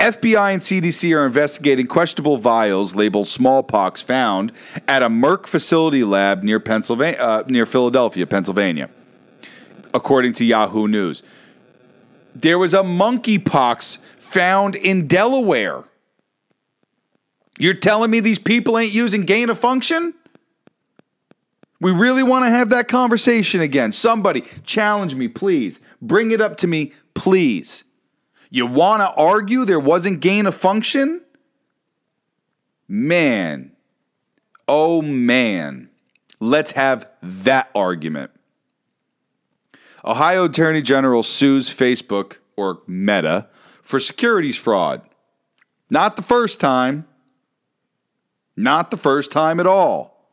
FBI 0.00 0.54
and 0.54 0.62
CDC 0.62 1.14
are 1.14 1.26
investigating 1.26 1.86
questionable 1.86 2.38
vials 2.38 2.94
labeled 2.94 3.28
smallpox 3.28 4.00
found 4.00 4.50
at 4.88 5.02
a 5.02 5.10
Merck 5.10 5.46
facility 5.46 6.04
lab 6.04 6.42
near 6.42 6.58
Pennsylvania, 6.58 7.20
uh, 7.20 7.44
near 7.48 7.66
Philadelphia, 7.66 8.26
Pennsylvania, 8.26 8.88
according 9.92 10.32
to 10.32 10.44
Yahoo 10.46 10.88
News. 10.88 11.22
There 12.34 12.58
was 12.58 12.72
a 12.72 12.78
monkeypox 12.78 13.98
found 14.16 14.74
in 14.74 15.06
Delaware. 15.06 15.84
You're 17.58 17.74
telling 17.74 18.10
me 18.10 18.20
these 18.20 18.38
people 18.38 18.78
ain't 18.78 18.94
using 18.94 19.22
gain 19.26 19.50
of 19.50 19.58
function? 19.58 20.14
We 21.78 21.92
really 21.92 22.22
want 22.22 22.46
to 22.46 22.50
have 22.50 22.70
that 22.70 22.88
conversation 22.88 23.60
again. 23.60 23.92
Somebody 23.92 24.44
challenge 24.64 25.14
me, 25.14 25.28
please. 25.28 25.78
Bring 26.00 26.30
it 26.30 26.40
up 26.40 26.56
to 26.58 26.66
me, 26.66 26.92
please. 27.12 27.84
You 28.50 28.66
want 28.66 29.00
to 29.00 29.14
argue 29.14 29.64
there 29.64 29.80
wasn't 29.80 30.20
gain 30.20 30.44
of 30.44 30.54
function? 30.56 31.22
Man. 32.88 33.72
Oh, 34.66 35.00
man. 35.00 35.88
Let's 36.40 36.72
have 36.72 37.08
that 37.22 37.70
argument. 37.74 38.32
Ohio 40.04 40.46
Attorney 40.46 40.82
General 40.82 41.22
sues 41.22 41.70
Facebook 41.70 42.38
or 42.56 42.80
Meta 42.86 43.48
for 43.82 44.00
securities 44.00 44.56
fraud. 44.56 45.02
Not 45.88 46.16
the 46.16 46.22
first 46.22 46.58
time. 46.58 47.06
Not 48.56 48.90
the 48.90 48.96
first 48.96 49.30
time 49.30 49.60
at 49.60 49.66
all. 49.66 50.26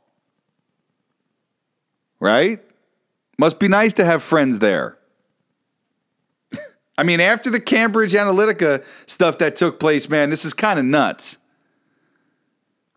Right? 2.20 2.64
Must 3.38 3.60
be 3.60 3.68
nice 3.68 3.94
to 3.94 4.06
have 4.06 4.24
friends 4.24 4.60
there. 4.60 4.97
I 6.98 7.04
mean, 7.04 7.20
after 7.20 7.50
the 7.50 7.60
Cambridge 7.60 8.14
Analytica 8.14 8.84
stuff 9.06 9.38
that 9.38 9.56
took 9.56 9.80
place, 9.80 10.10
man, 10.10 10.30
this 10.30 10.44
is 10.44 10.54
kind 10.54 10.80
of 10.80 10.86
nuts. 10.86 11.38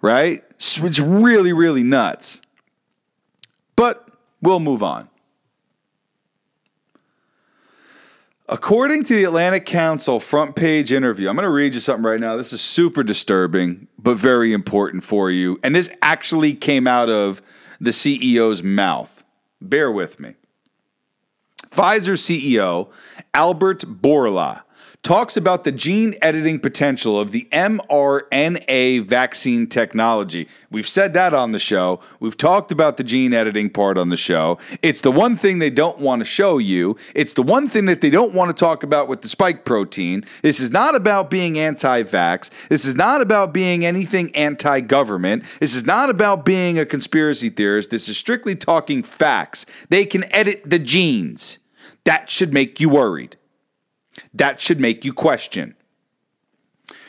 Right? 0.01 0.43
It's 0.53 0.99
really, 0.99 1.53
really 1.53 1.83
nuts. 1.83 2.41
But 3.77 4.09
we'll 4.41 4.61
move 4.61 4.83
on. 4.83 5.09
According 8.49 9.05
to 9.05 9.15
the 9.15 9.25
Atlantic 9.25 9.65
Council 9.65 10.19
front 10.19 10.57
page 10.57 10.91
interview, 10.91 11.29
I'm 11.29 11.37
going 11.37 11.45
to 11.45 11.51
read 11.51 11.75
you 11.75 11.81
something 11.81 12.05
right 12.05 12.19
now. 12.19 12.37
This 12.37 12.53
is 12.53 12.61
super 12.61 13.05
disturbing, 13.05 13.87
but 13.97 14.17
very 14.17 14.53
important 14.53 15.05
for 15.05 15.31
you. 15.31 15.61
And 15.63 15.77
this 15.77 15.89
actually 16.03 16.55
came 16.55 16.89
out 16.89 17.09
of 17.09 17.41
the 17.81 17.91
CEO's 17.91 18.61
mouth. 18.63 19.23
Bear 19.61 19.93
with 19.93 20.19
me. 20.19 20.35
Pfizer 21.71 22.17
CEO 22.17 22.91
Albert 23.33 23.85
Bourla 24.03 24.63
talks 25.03 25.37
about 25.37 25.65
the 25.65 25.73
gene 25.73 26.15
editing 26.21 26.61
potential 26.61 27.19
of 27.19 27.31
the 27.31 27.49
mRNA 27.53 29.03
vaccine 29.05 29.67
technology. 29.67 30.47
We've 30.71 30.89
said 30.89 31.15
that 31.15 31.33
on 31.33 31.53
the 31.53 31.59
show. 31.59 32.01
We've 32.21 32.37
talked 32.37 32.71
about 32.71 32.97
the 32.97 33.05
gene 33.05 33.33
editing 33.33 33.71
part 33.71 33.97
on 33.97 34.11
the 34.11 34.17
show. 34.17 34.59
It's 34.83 35.01
the 35.01 35.11
one 35.11 35.37
thing 35.37 35.59
they 35.59 35.71
don't 35.71 35.99
want 35.99 36.21
to 36.21 36.27
show 36.27 36.59
you. 36.59 36.97
It's 37.15 37.33
the 37.33 37.43
one 37.43 37.69
thing 37.69 37.87
that 37.87 38.03
they 38.03 38.11
don't 38.11 38.35
want 38.35 38.55
to 38.55 38.61
talk 38.61 38.83
about 38.83 39.09
with 39.09 39.23
the 39.23 39.29
spike 39.29 39.65
protein. 39.65 40.25
This 40.43 40.61
is 40.61 40.71
not 40.71 40.95
about 40.95 41.31
being 41.31 41.59
anti 41.59 42.03
vax. 42.03 42.51
This 42.69 42.85
is 42.85 42.95
not 42.95 43.23
about 43.23 43.53
being 43.53 43.85
anything 43.87 44.35
anti 44.37 44.81
government. 44.81 45.45
This 45.61 45.75
is 45.75 45.85
not 45.85 46.11
about 46.11 46.45
being 46.45 46.79
a 46.79 46.85
conspiracy 46.85 47.49
theorist. 47.49 47.91
This 47.91 48.09
is 48.09 48.19
strictly 48.19 48.55
talking 48.55 49.03
facts. 49.03 49.65
They 49.89 50.05
can 50.05 50.25
edit 50.33 50.63
the 50.69 50.79
genes. 50.79 51.59
That 52.05 52.29
should 52.29 52.53
make 52.53 52.81
you 52.81 52.89
worried. 52.89 53.37
That 54.35 54.61
should 54.61 54.81
make 54.81 55.05
you 55.05 55.13
question. 55.13 55.75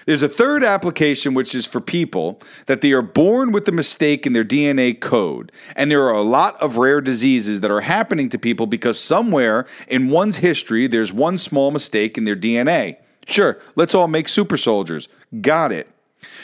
There's 0.06 0.24
a 0.24 0.30
third 0.30 0.63
application, 0.63 1.34
which 1.34 1.54
is 1.54 1.65
for 1.65 1.80
people 1.80 2.41
that 2.65 2.82
they 2.82 2.91
are 2.91 3.04
born 3.04 3.52
with 3.52 3.67
a 3.67 3.71
mistake 3.71 4.26
in 4.26 4.34
their 4.34 4.43
DNA 4.43 5.00
code. 5.00 5.52
And 5.76 5.91
there 5.91 6.04
are 6.04 6.13
a 6.13 6.24
lot 6.24 6.62
of 6.62 6.78
rare 6.78 7.02
diseases 7.02 7.62
that 7.62 7.71
are 7.71 7.82
happening 7.82 8.30
to 8.30 8.39
people 8.39 8.65
because 8.65 9.00
somewhere 9.00 9.67
in 9.88 10.10
one's 10.10 10.38
history, 10.38 10.88
there's 10.88 11.13
one 11.13 11.38
small 11.38 11.71
mistake 11.71 12.17
in 12.17 12.24
their 12.24 12.36
DNA. 12.36 12.97
Sure, 13.28 13.60
let's 13.76 13.93
all 13.93 14.08
make 14.08 14.28
super 14.28 14.58
soldiers. 14.58 15.08
Got 15.41 15.71
it. 15.71 15.88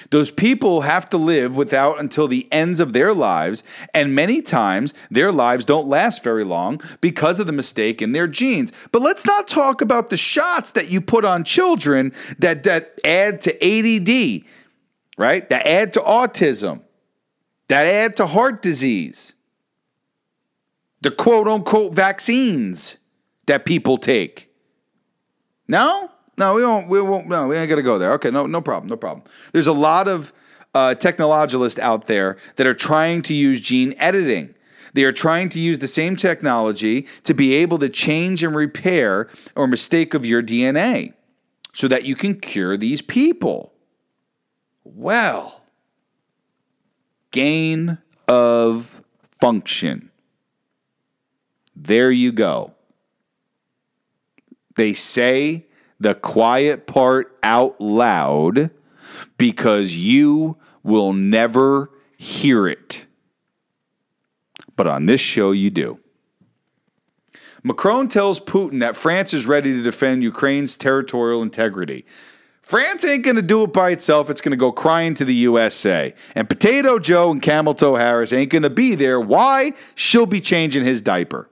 Those 0.09 0.31
people 0.31 0.81
have 0.81 1.09
to 1.09 1.17
live 1.17 1.55
without 1.55 1.99
until 1.99 2.27
the 2.27 2.47
ends 2.51 2.79
of 2.79 2.93
their 2.93 3.13
lives, 3.13 3.63
and 3.93 4.15
many 4.15 4.41
times 4.41 4.93
their 5.11 5.31
lives 5.31 5.65
don't 5.65 5.87
last 5.87 6.23
very 6.23 6.43
long 6.43 6.81
because 7.01 7.39
of 7.39 7.47
the 7.47 7.53
mistake 7.53 8.01
in 8.01 8.11
their 8.11 8.27
genes. 8.27 8.71
But 8.91 9.01
let's 9.01 9.25
not 9.25 9.47
talk 9.47 9.81
about 9.81 10.09
the 10.09 10.17
shots 10.17 10.71
that 10.71 10.89
you 10.89 11.01
put 11.01 11.25
on 11.25 11.43
children 11.43 12.13
that, 12.39 12.63
that 12.63 12.99
add 13.03 13.41
to 13.41 13.53
ADD, 13.63 14.43
right? 15.17 15.47
That 15.49 15.67
add 15.67 15.93
to 15.93 15.99
autism, 15.99 16.81
that 17.67 17.85
add 17.85 18.15
to 18.17 18.27
heart 18.27 18.61
disease, 18.61 19.33
the 21.01 21.11
quote 21.11 21.47
unquote 21.47 21.93
vaccines 21.93 22.97
that 23.45 23.65
people 23.65 23.97
take. 23.97 24.51
No? 25.67 26.11
No, 26.37 26.53
we 26.53 26.63
won't. 26.63 26.87
We 26.87 27.01
won't. 27.01 27.27
No, 27.27 27.47
we 27.47 27.57
ain't 27.57 27.69
gonna 27.69 27.81
go 27.81 27.97
there. 27.97 28.13
Okay, 28.13 28.29
no, 28.29 28.45
no 28.45 28.61
problem. 28.61 28.89
No 28.89 28.97
problem. 28.97 29.25
There's 29.53 29.67
a 29.67 29.73
lot 29.73 30.07
of 30.07 30.31
uh, 30.73 30.93
technologists 30.95 31.79
out 31.79 32.05
there 32.05 32.37
that 32.57 32.67
are 32.67 32.75
trying 32.75 33.23
to 33.23 33.33
use 33.33 33.59
gene 33.59 33.95
editing. 33.97 34.53
They 34.93 35.03
are 35.03 35.11
trying 35.11 35.49
to 35.49 35.59
use 35.59 35.79
the 35.79 35.87
same 35.87 36.15
technology 36.15 37.07
to 37.23 37.33
be 37.33 37.53
able 37.55 37.77
to 37.79 37.89
change 37.89 38.43
and 38.43 38.55
repair 38.55 39.29
or 39.55 39.67
mistake 39.67 40.13
of 40.13 40.25
your 40.25 40.41
DNA 40.41 41.13
so 41.73 41.87
that 41.87 42.03
you 42.03 42.15
can 42.15 42.39
cure 42.39 42.77
these 42.77 43.01
people. 43.01 43.73
Well, 44.83 45.61
gain 47.31 47.99
of 48.27 49.03
function. 49.39 50.09
There 51.75 52.09
you 52.09 52.31
go. 52.31 52.73
They 54.75 54.93
say 54.93 55.66
the 55.99 56.15
quiet 56.15 56.87
part 56.87 57.37
out 57.43 57.79
loud 57.79 58.71
because 59.37 59.95
you 59.95 60.57
will 60.83 61.13
never 61.13 61.91
hear 62.17 62.67
it. 62.67 63.05
But 64.75 64.87
on 64.87 65.07
this 65.07 65.21
show, 65.21 65.51
you 65.51 65.69
do. 65.69 65.99
Macron 67.63 68.07
tells 68.07 68.39
Putin 68.39 68.79
that 68.79 68.95
France 68.95 69.33
is 69.33 69.45
ready 69.45 69.73
to 69.73 69.81
defend 69.81 70.23
Ukraine's 70.23 70.77
territorial 70.77 71.41
integrity. 71.41 72.05
France 72.61 73.03
ain't 73.03 73.23
going 73.23 73.35
to 73.37 73.41
do 73.41 73.63
it 73.63 73.73
by 73.73 73.91
itself. 73.91 74.29
It's 74.29 74.41
going 74.41 74.51
to 74.51 74.57
go 74.57 74.71
crying 74.71 75.13
to 75.15 75.25
the 75.25 75.33
USA. 75.33 76.13
And 76.35 76.49
Potato 76.49 76.99
Joe 76.99 77.31
and 77.31 77.41
Camel 77.41 77.73
Toe 77.73 77.95
Harris 77.95 78.33
ain't 78.33 78.51
going 78.51 78.63
to 78.63 78.69
be 78.69 78.93
there. 78.95 79.19
Why? 79.19 79.73
She'll 79.95 80.25
be 80.25 80.41
changing 80.41 80.83
his 80.83 81.01
diaper. 81.01 81.49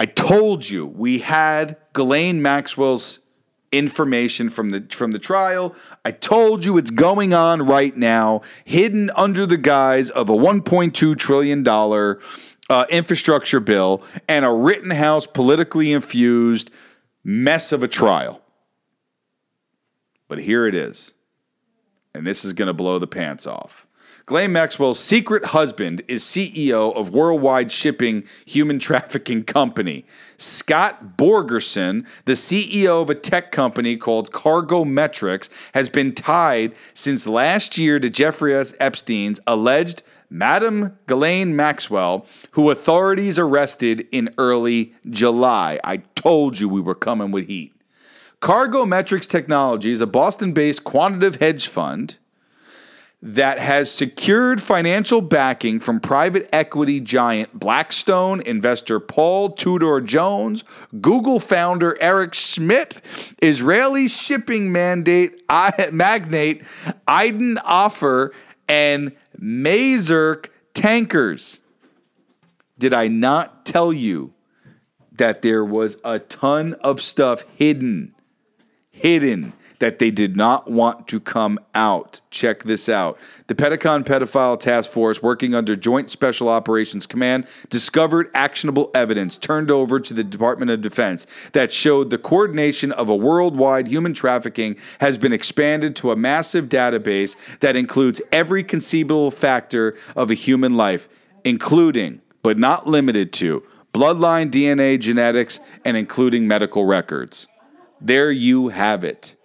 I 0.00 0.06
told 0.06 0.66
you 0.66 0.86
we 0.86 1.18
had 1.18 1.76
Ghislaine 1.92 2.40
Maxwell's 2.40 3.20
information 3.70 4.48
from 4.48 4.70
the 4.70 4.86
from 4.90 5.12
the 5.12 5.18
trial. 5.18 5.76
I 6.06 6.10
told 6.10 6.64
you 6.64 6.78
it's 6.78 6.90
going 6.90 7.34
on 7.34 7.66
right 7.66 7.94
now, 7.94 8.40
hidden 8.64 9.10
under 9.14 9.44
the 9.44 9.58
guise 9.58 10.08
of 10.08 10.30
a 10.30 10.32
1.2 10.32 11.18
trillion 11.18 11.62
dollar 11.62 12.18
uh, 12.70 12.86
infrastructure 12.88 13.60
bill 13.60 14.02
and 14.26 14.46
a 14.46 14.50
Rittenhouse 14.50 15.26
politically 15.26 15.92
infused 15.92 16.70
mess 17.22 17.70
of 17.70 17.82
a 17.82 17.88
trial. 17.88 18.40
But 20.28 20.38
here 20.38 20.66
it 20.66 20.74
is, 20.74 21.12
and 22.14 22.26
this 22.26 22.42
is 22.46 22.54
going 22.54 22.68
to 22.68 22.72
blow 22.72 22.98
the 22.98 23.06
pants 23.06 23.46
off. 23.46 23.86
Ghislaine 24.30 24.52
Maxwell's 24.52 25.00
secret 25.00 25.46
husband 25.46 26.02
is 26.06 26.22
CEO 26.22 26.94
of 26.94 27.10
Worldwide 27.10 27.72
Shipping 27.72 28.22
Human 28.46 28.78
Trafficking 28.78 29.42
Company. 29.42 30.04
Scott 30.36 31.16
Borgerson, 31.16 32.06
the 32.26 32.34
CEO 32.34 33.02
of 33.02 33.10
a 33.10 33.16
tech 33.16 33.50
company 33.50 33.96
called 33.96 34.30
CargoMetrics, 34.30 35.48
has 35.74 35.90
been 35.90 36.14
tied 36.14 36.76
since 36.94 37.26
last 37.26 37.76
year 37.76 37.98
to 37.98 38.08
Jeffrey 38.08 38.54
Epstein's 38.54 39.40
alleged 39.48 40.04
Madam 40.30 40.96
Ghislaine 41.08 41.56
Maxwell, 41.56 42.24
who 42.52 42.70
authorities 42.70 43.36
arrested 43.36 44.06
in 44.12 44.32
early 44.38 44.94
July. 45.10 45.80
I 45.82 45.96
told 46.14 46.60
you 46.60 46.68
we 46.68 46.80
were 46.80 46.94
coming 46.94 47.32
with 47.32 47.48
heat. 47.48 47.74
CargoMetrics 48.40 49.26
Technologies, 49.26 50.00
a 50.00 50.06
Boston 50.06 50.52
based 50.52 50.84
quantitative 50.84 51.40
hedge 51.40 51.66
fund, 51.66 52.18
that 53.22 53.58
has 53.58 53.92
secured 53.92 54.62
financial 54.62 55.20
backing 55.20 55.78
from 55.78 56.00
private 56.00 56.48
equity 56.52 57.00
giant 57.00 57.58
Blackstone, 57.58 58.40
investor 58.46 58.98
Paul 58.98 59.50
Tudor 59.50 60.00
Jones, 60.00 60.64
Google 61.00 61.38
founder 61.38 61.98
Eric 62.00 62.32
Schmidt, 62.32 63.02
Israeli 63.42 64.08
shipping 64.08 64.72
mandate 64.72 65.42
magnate 65.92 66.62
Adin 67.06 67.58
Ofer, 67.58 68.32
and 68.68 69.12
Maersk 69.38 70.48
Tankers. 70.72 71.60
Did 72.78 72.94
I 72.94 73.08
not 73.08 73.66
tell 73.66 73.92
you 73.92 74.32
that 75.12 75.42
there 75.42 75.64
was 75.64 75.98
a 76.02 76.18
ton 76.18 76.72
of 76.74 77.02
stuff 77.02 77.44
hidden? 77.56 78.14
Hidden 78.90 79.52
that 79.80 79.98
they 79.98 80.10
did 80.10 80.36
not 80.36 80.70
want 80.70 81.08
to 81.08 81.18
come 81.18 81.58
out. 81.74 82.20
Check 82.30 82.62
this 82.62 82.88
out. 82.88 83.18
The 83.48 83.54
Pentagon 83.54 84.04
Pedophile 84.04 84.60
Task 84.60 84.90
Force, 84.90 85.22
working 85.22 85.54
under 85.54 85.74
Joint 85.74 86.08
Special 86.08 86.48
Operations 86.48 87.06
Command, 87.06 87.46
discovered 87.70 88.30
actionable 88.34 88.90
evidence 88.94 89.36
turned 89.36 89.70
over 89.70 89.98
to 89.98 90.14
the 90.14 90.22
Department 90.22 90.70
of 90.70 90.80
Defense 90.80 91.26
that 91.52 91.72
showed 91.72 92.10
the 92.10 92.18
coordination 92.18 92.92
of 92.92 93.08
a 93.08 93.16
worldwide 93.16 93.88
human 93.88 94.14
trafficking 94.14 94.76
has 95.00 95.18
been 95.18 95.32
expanded 95.32 95.96
to 95.96 96.12
a 96.12 96.16
massive 96.16 96.68
database 96.68 97.36
that 97.60 97.74
includes 97.74 98.20
every 98.30 98.62
conceivable 98.62 99.30
factor 99.30 99.96
of 100.14 100.30
a 100.30 100.34
human 100.34 100.76
life, 100.76 101.08
including, 101.44 102.20
but 102.42 102.58
not 102.58 102.86
limited 102.86 103.32
to, 103.32 103.62
bloodline, 103.94 104.50
DNA, 104.50 105.00
genetics, 105.00 105.58
and 105.84 105.96
including 105.96 106.46
medical 106.46 106.84
records. 106.84 107.46
There 108.00 108.30
you 108.30 108.68
have 108.68 109.04
it. 109.04 109.36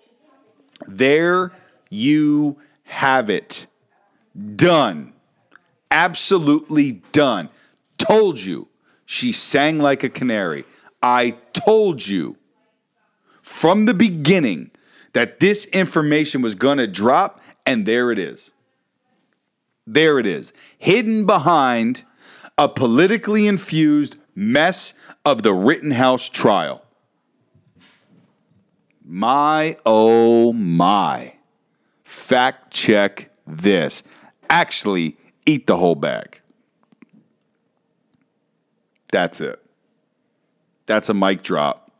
There 0.87 1.51
you 1.89 2.57
have 2.83 3.29
it. 3.29 3.67
Done. 4.55 5.13
Absolutely 5.91 7.03
done. 7.11 7.49
Told 7.97 8.39
you. 8.39 8.67
She 9.05 9.31
sang 9.31 9.79
like 9.79 10.03
a 10.03 10.09
canary. 10.09 10.65
I 11.01 11.37
told 11.53 12.07
you 12.07 12.37
from 13.41 13.85
the 13.85 13.93
beginning 13.93 14.71
that 15.13 15.39
this 15.39 15.65
information 15.65 16.41
was 16.41 16.55
going 16.55 16.79
to 16.79 16.87
drop, 16.87 17.39
and 17.65 17.85
there 17.85 18.11
it 18.11 18.17
is. 18.17 18.51
There 19.85 20.17
it 20.19 20.25
is. 20.25 20.51
Hidden 20.79 21.25
behind 21.25 22.03
a 22.57 22.67
politically 22.67 23.47
infused 23.47 24.17
mess 24.33 24.93
of 25.23 25.43
the 25.43 25.53
Rittenhouse 25.53 26.29
trial. 26.29 26.84
My 29.07 29.77
oh 29.85 30.51
my. 30.53 31.33
Fact 32.03 32.73
check 32.73 33.29
this. 33.45 34.01
Actually, 34.49 35.17
eat 35.45 35.67
the 35.67 35.77
whole 35.77 35.95
bag. 35.95 36.41
That's 39.11 39.39
it. 39.41 39.61
That's 40.87 41.09
a 41.09 41.13
mic 41.13 41.43
drop. 41.43 41.91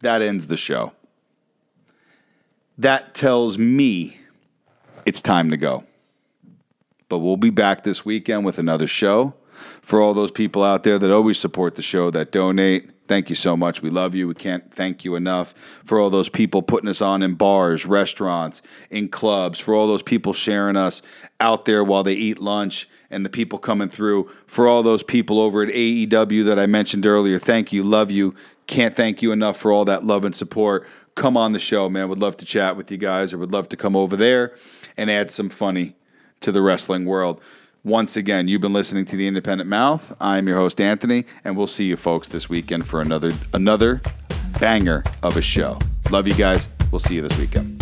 That 0.00 0.22
ends 0.22 0.48
the 0.48 0.56
show. 0.56 0.92
That 2.76 3.14
tells 3.14 3.58
me 3.58 4.18
it's 5.04 5.20
time 5.20 5.50
to 5.50 5.56
go. 5.56 5.84
But 7.08 7.18
we'll 7.20 7.36
be 7.36 7.50
back 7.50 7.84
this 7.84 8.04
weekend 8.04 8.44
with 8.44 8.58
another 8.58 8.86
show. 8.86 9.34
For 9.82 10.00
all 10.00 10.14
those 10.14 10.30
people 10.30 10.62
out 10.62 10.84
there 10.84 10.98
that 10.98 11.10
always 11.10 11.38
support 11.38 11.74
the 11.74 11.82
show, 11.82 12.10
that 12.10 12.30
donate, 12.30 12.90
Thank 13.08 13.30
you 13.30 13.34
so 13.34 13.56
much. 13.56 13.80
We 13.80 13.88
love 13.88 14.14
you. 14.14 14.28
We 14.28 14.34
can't 14.34 14.72
thank 14.72 15.02
you 15.02 15.16
enough 15.16 15.54
for 15.84 15.98
all 15.98 16.10
those 16.10 16.28
people 16.28 16.60
putting 16.60 16.90
us 16.90 17.00
on 17.00 17.22
in 17.22 17.34
bars, 17.34 17.86
restaurants, 17.86 18.60
in 18.90 19.08
clubs, 19.08 19.58
for 19.58 19.74
all 19.74 19.86
those 19.86 20.02
people 20.02 20.34
sharing 20.34 20.76
us 20.76 21.00
out 21.40 21.64
there 21.64 21.82
while 21.82 22.02
they 22.02 22.12
eat 22.12 22.38
lunch 22.38 22.86
and 23.10 23.24
the 23.24 23.30
people 23.30 23.58
coming 23.58 23.88
through. 23.88 24.30
For 24.46 24.68
all 24.68 24.82
those 24.82 25.02
people 25.02 25.40
over 25.40 25.62
at 25.62 25.72
AEW 25.72 26.44
that 26.44 26.58
I 26.58 26.66
mentioned 26.66 27.06
earlier, 27.06 27.38
thank 27.38 27.72
you. 27.72 27.82
Love 27.82 28.10
you. 28.10 28.34
Can't 28.66 28.94
thank 28.94 29.22
you 29.22 29.32
enough 29.32 29.56
for 29.56 29.72
all 29.72 29.86
that 29.86 30.04
love 30.04 30.26
and 30.26 30.36
support. 30.36 30.86
Come 31.14 31.38
on 31.38 31.52
the 31.52 31.58
show, 31.58 31.88
man. 31.88 32.10
Would 32.10 32.20
love 32.20 32.36
to 32.36 32.44
chat 32.44 32.76
with 32.76 32.90
you 32.90 32.98
guys 32.98 33.32
or 33.32 33.38
would 33.38 33.52
love 33.52 33.70
to 33.70 33.76
come 33.76 33.96
over 33.96 34.16
there 34.16 34.54
and 34.98 35.10
add 35.10 35.30
some 35.30 35.48
funny 35.48 35.96
to 36.40 36.52
the 36.52 36.60
wrestling 36.60 37.06
world. 37.06 37.40
Once 37.88 38.18
again, 38.18 38.48
you've 38.48 38.60
been 38.60 38.74
listening 38.74 39.06
to 39.06 39.16
the 39.16 39.26
Independent 39.26 39.66
Mouth. 39.66 40.14
I'm 40.20 40.46
your 40.46 40.58
host 40.58 40.78
Anthony, 40.78 41.24
and 41.42 41.56
we'll 41.56 41.66
see 41.66 41.84
you 41.84 41.96
folks 41.96 42.28
this 42.28 42.46
weekend 42.46 42.86
for 42.86 43.00
another 43.00 43.32
another 43.54 44.02
banger 44.60 45.02
of 45.22 45.38
a 45.38 45.42
show. 45.42 45.78
Love 46.10 46.28
you 46.28 46.34
guys. 46.34 46.68
We'll 46.92 46.98
see 46.98 47.14
you 47.14 47.22
this 47.22 47.38
weekend. 47.38 47.77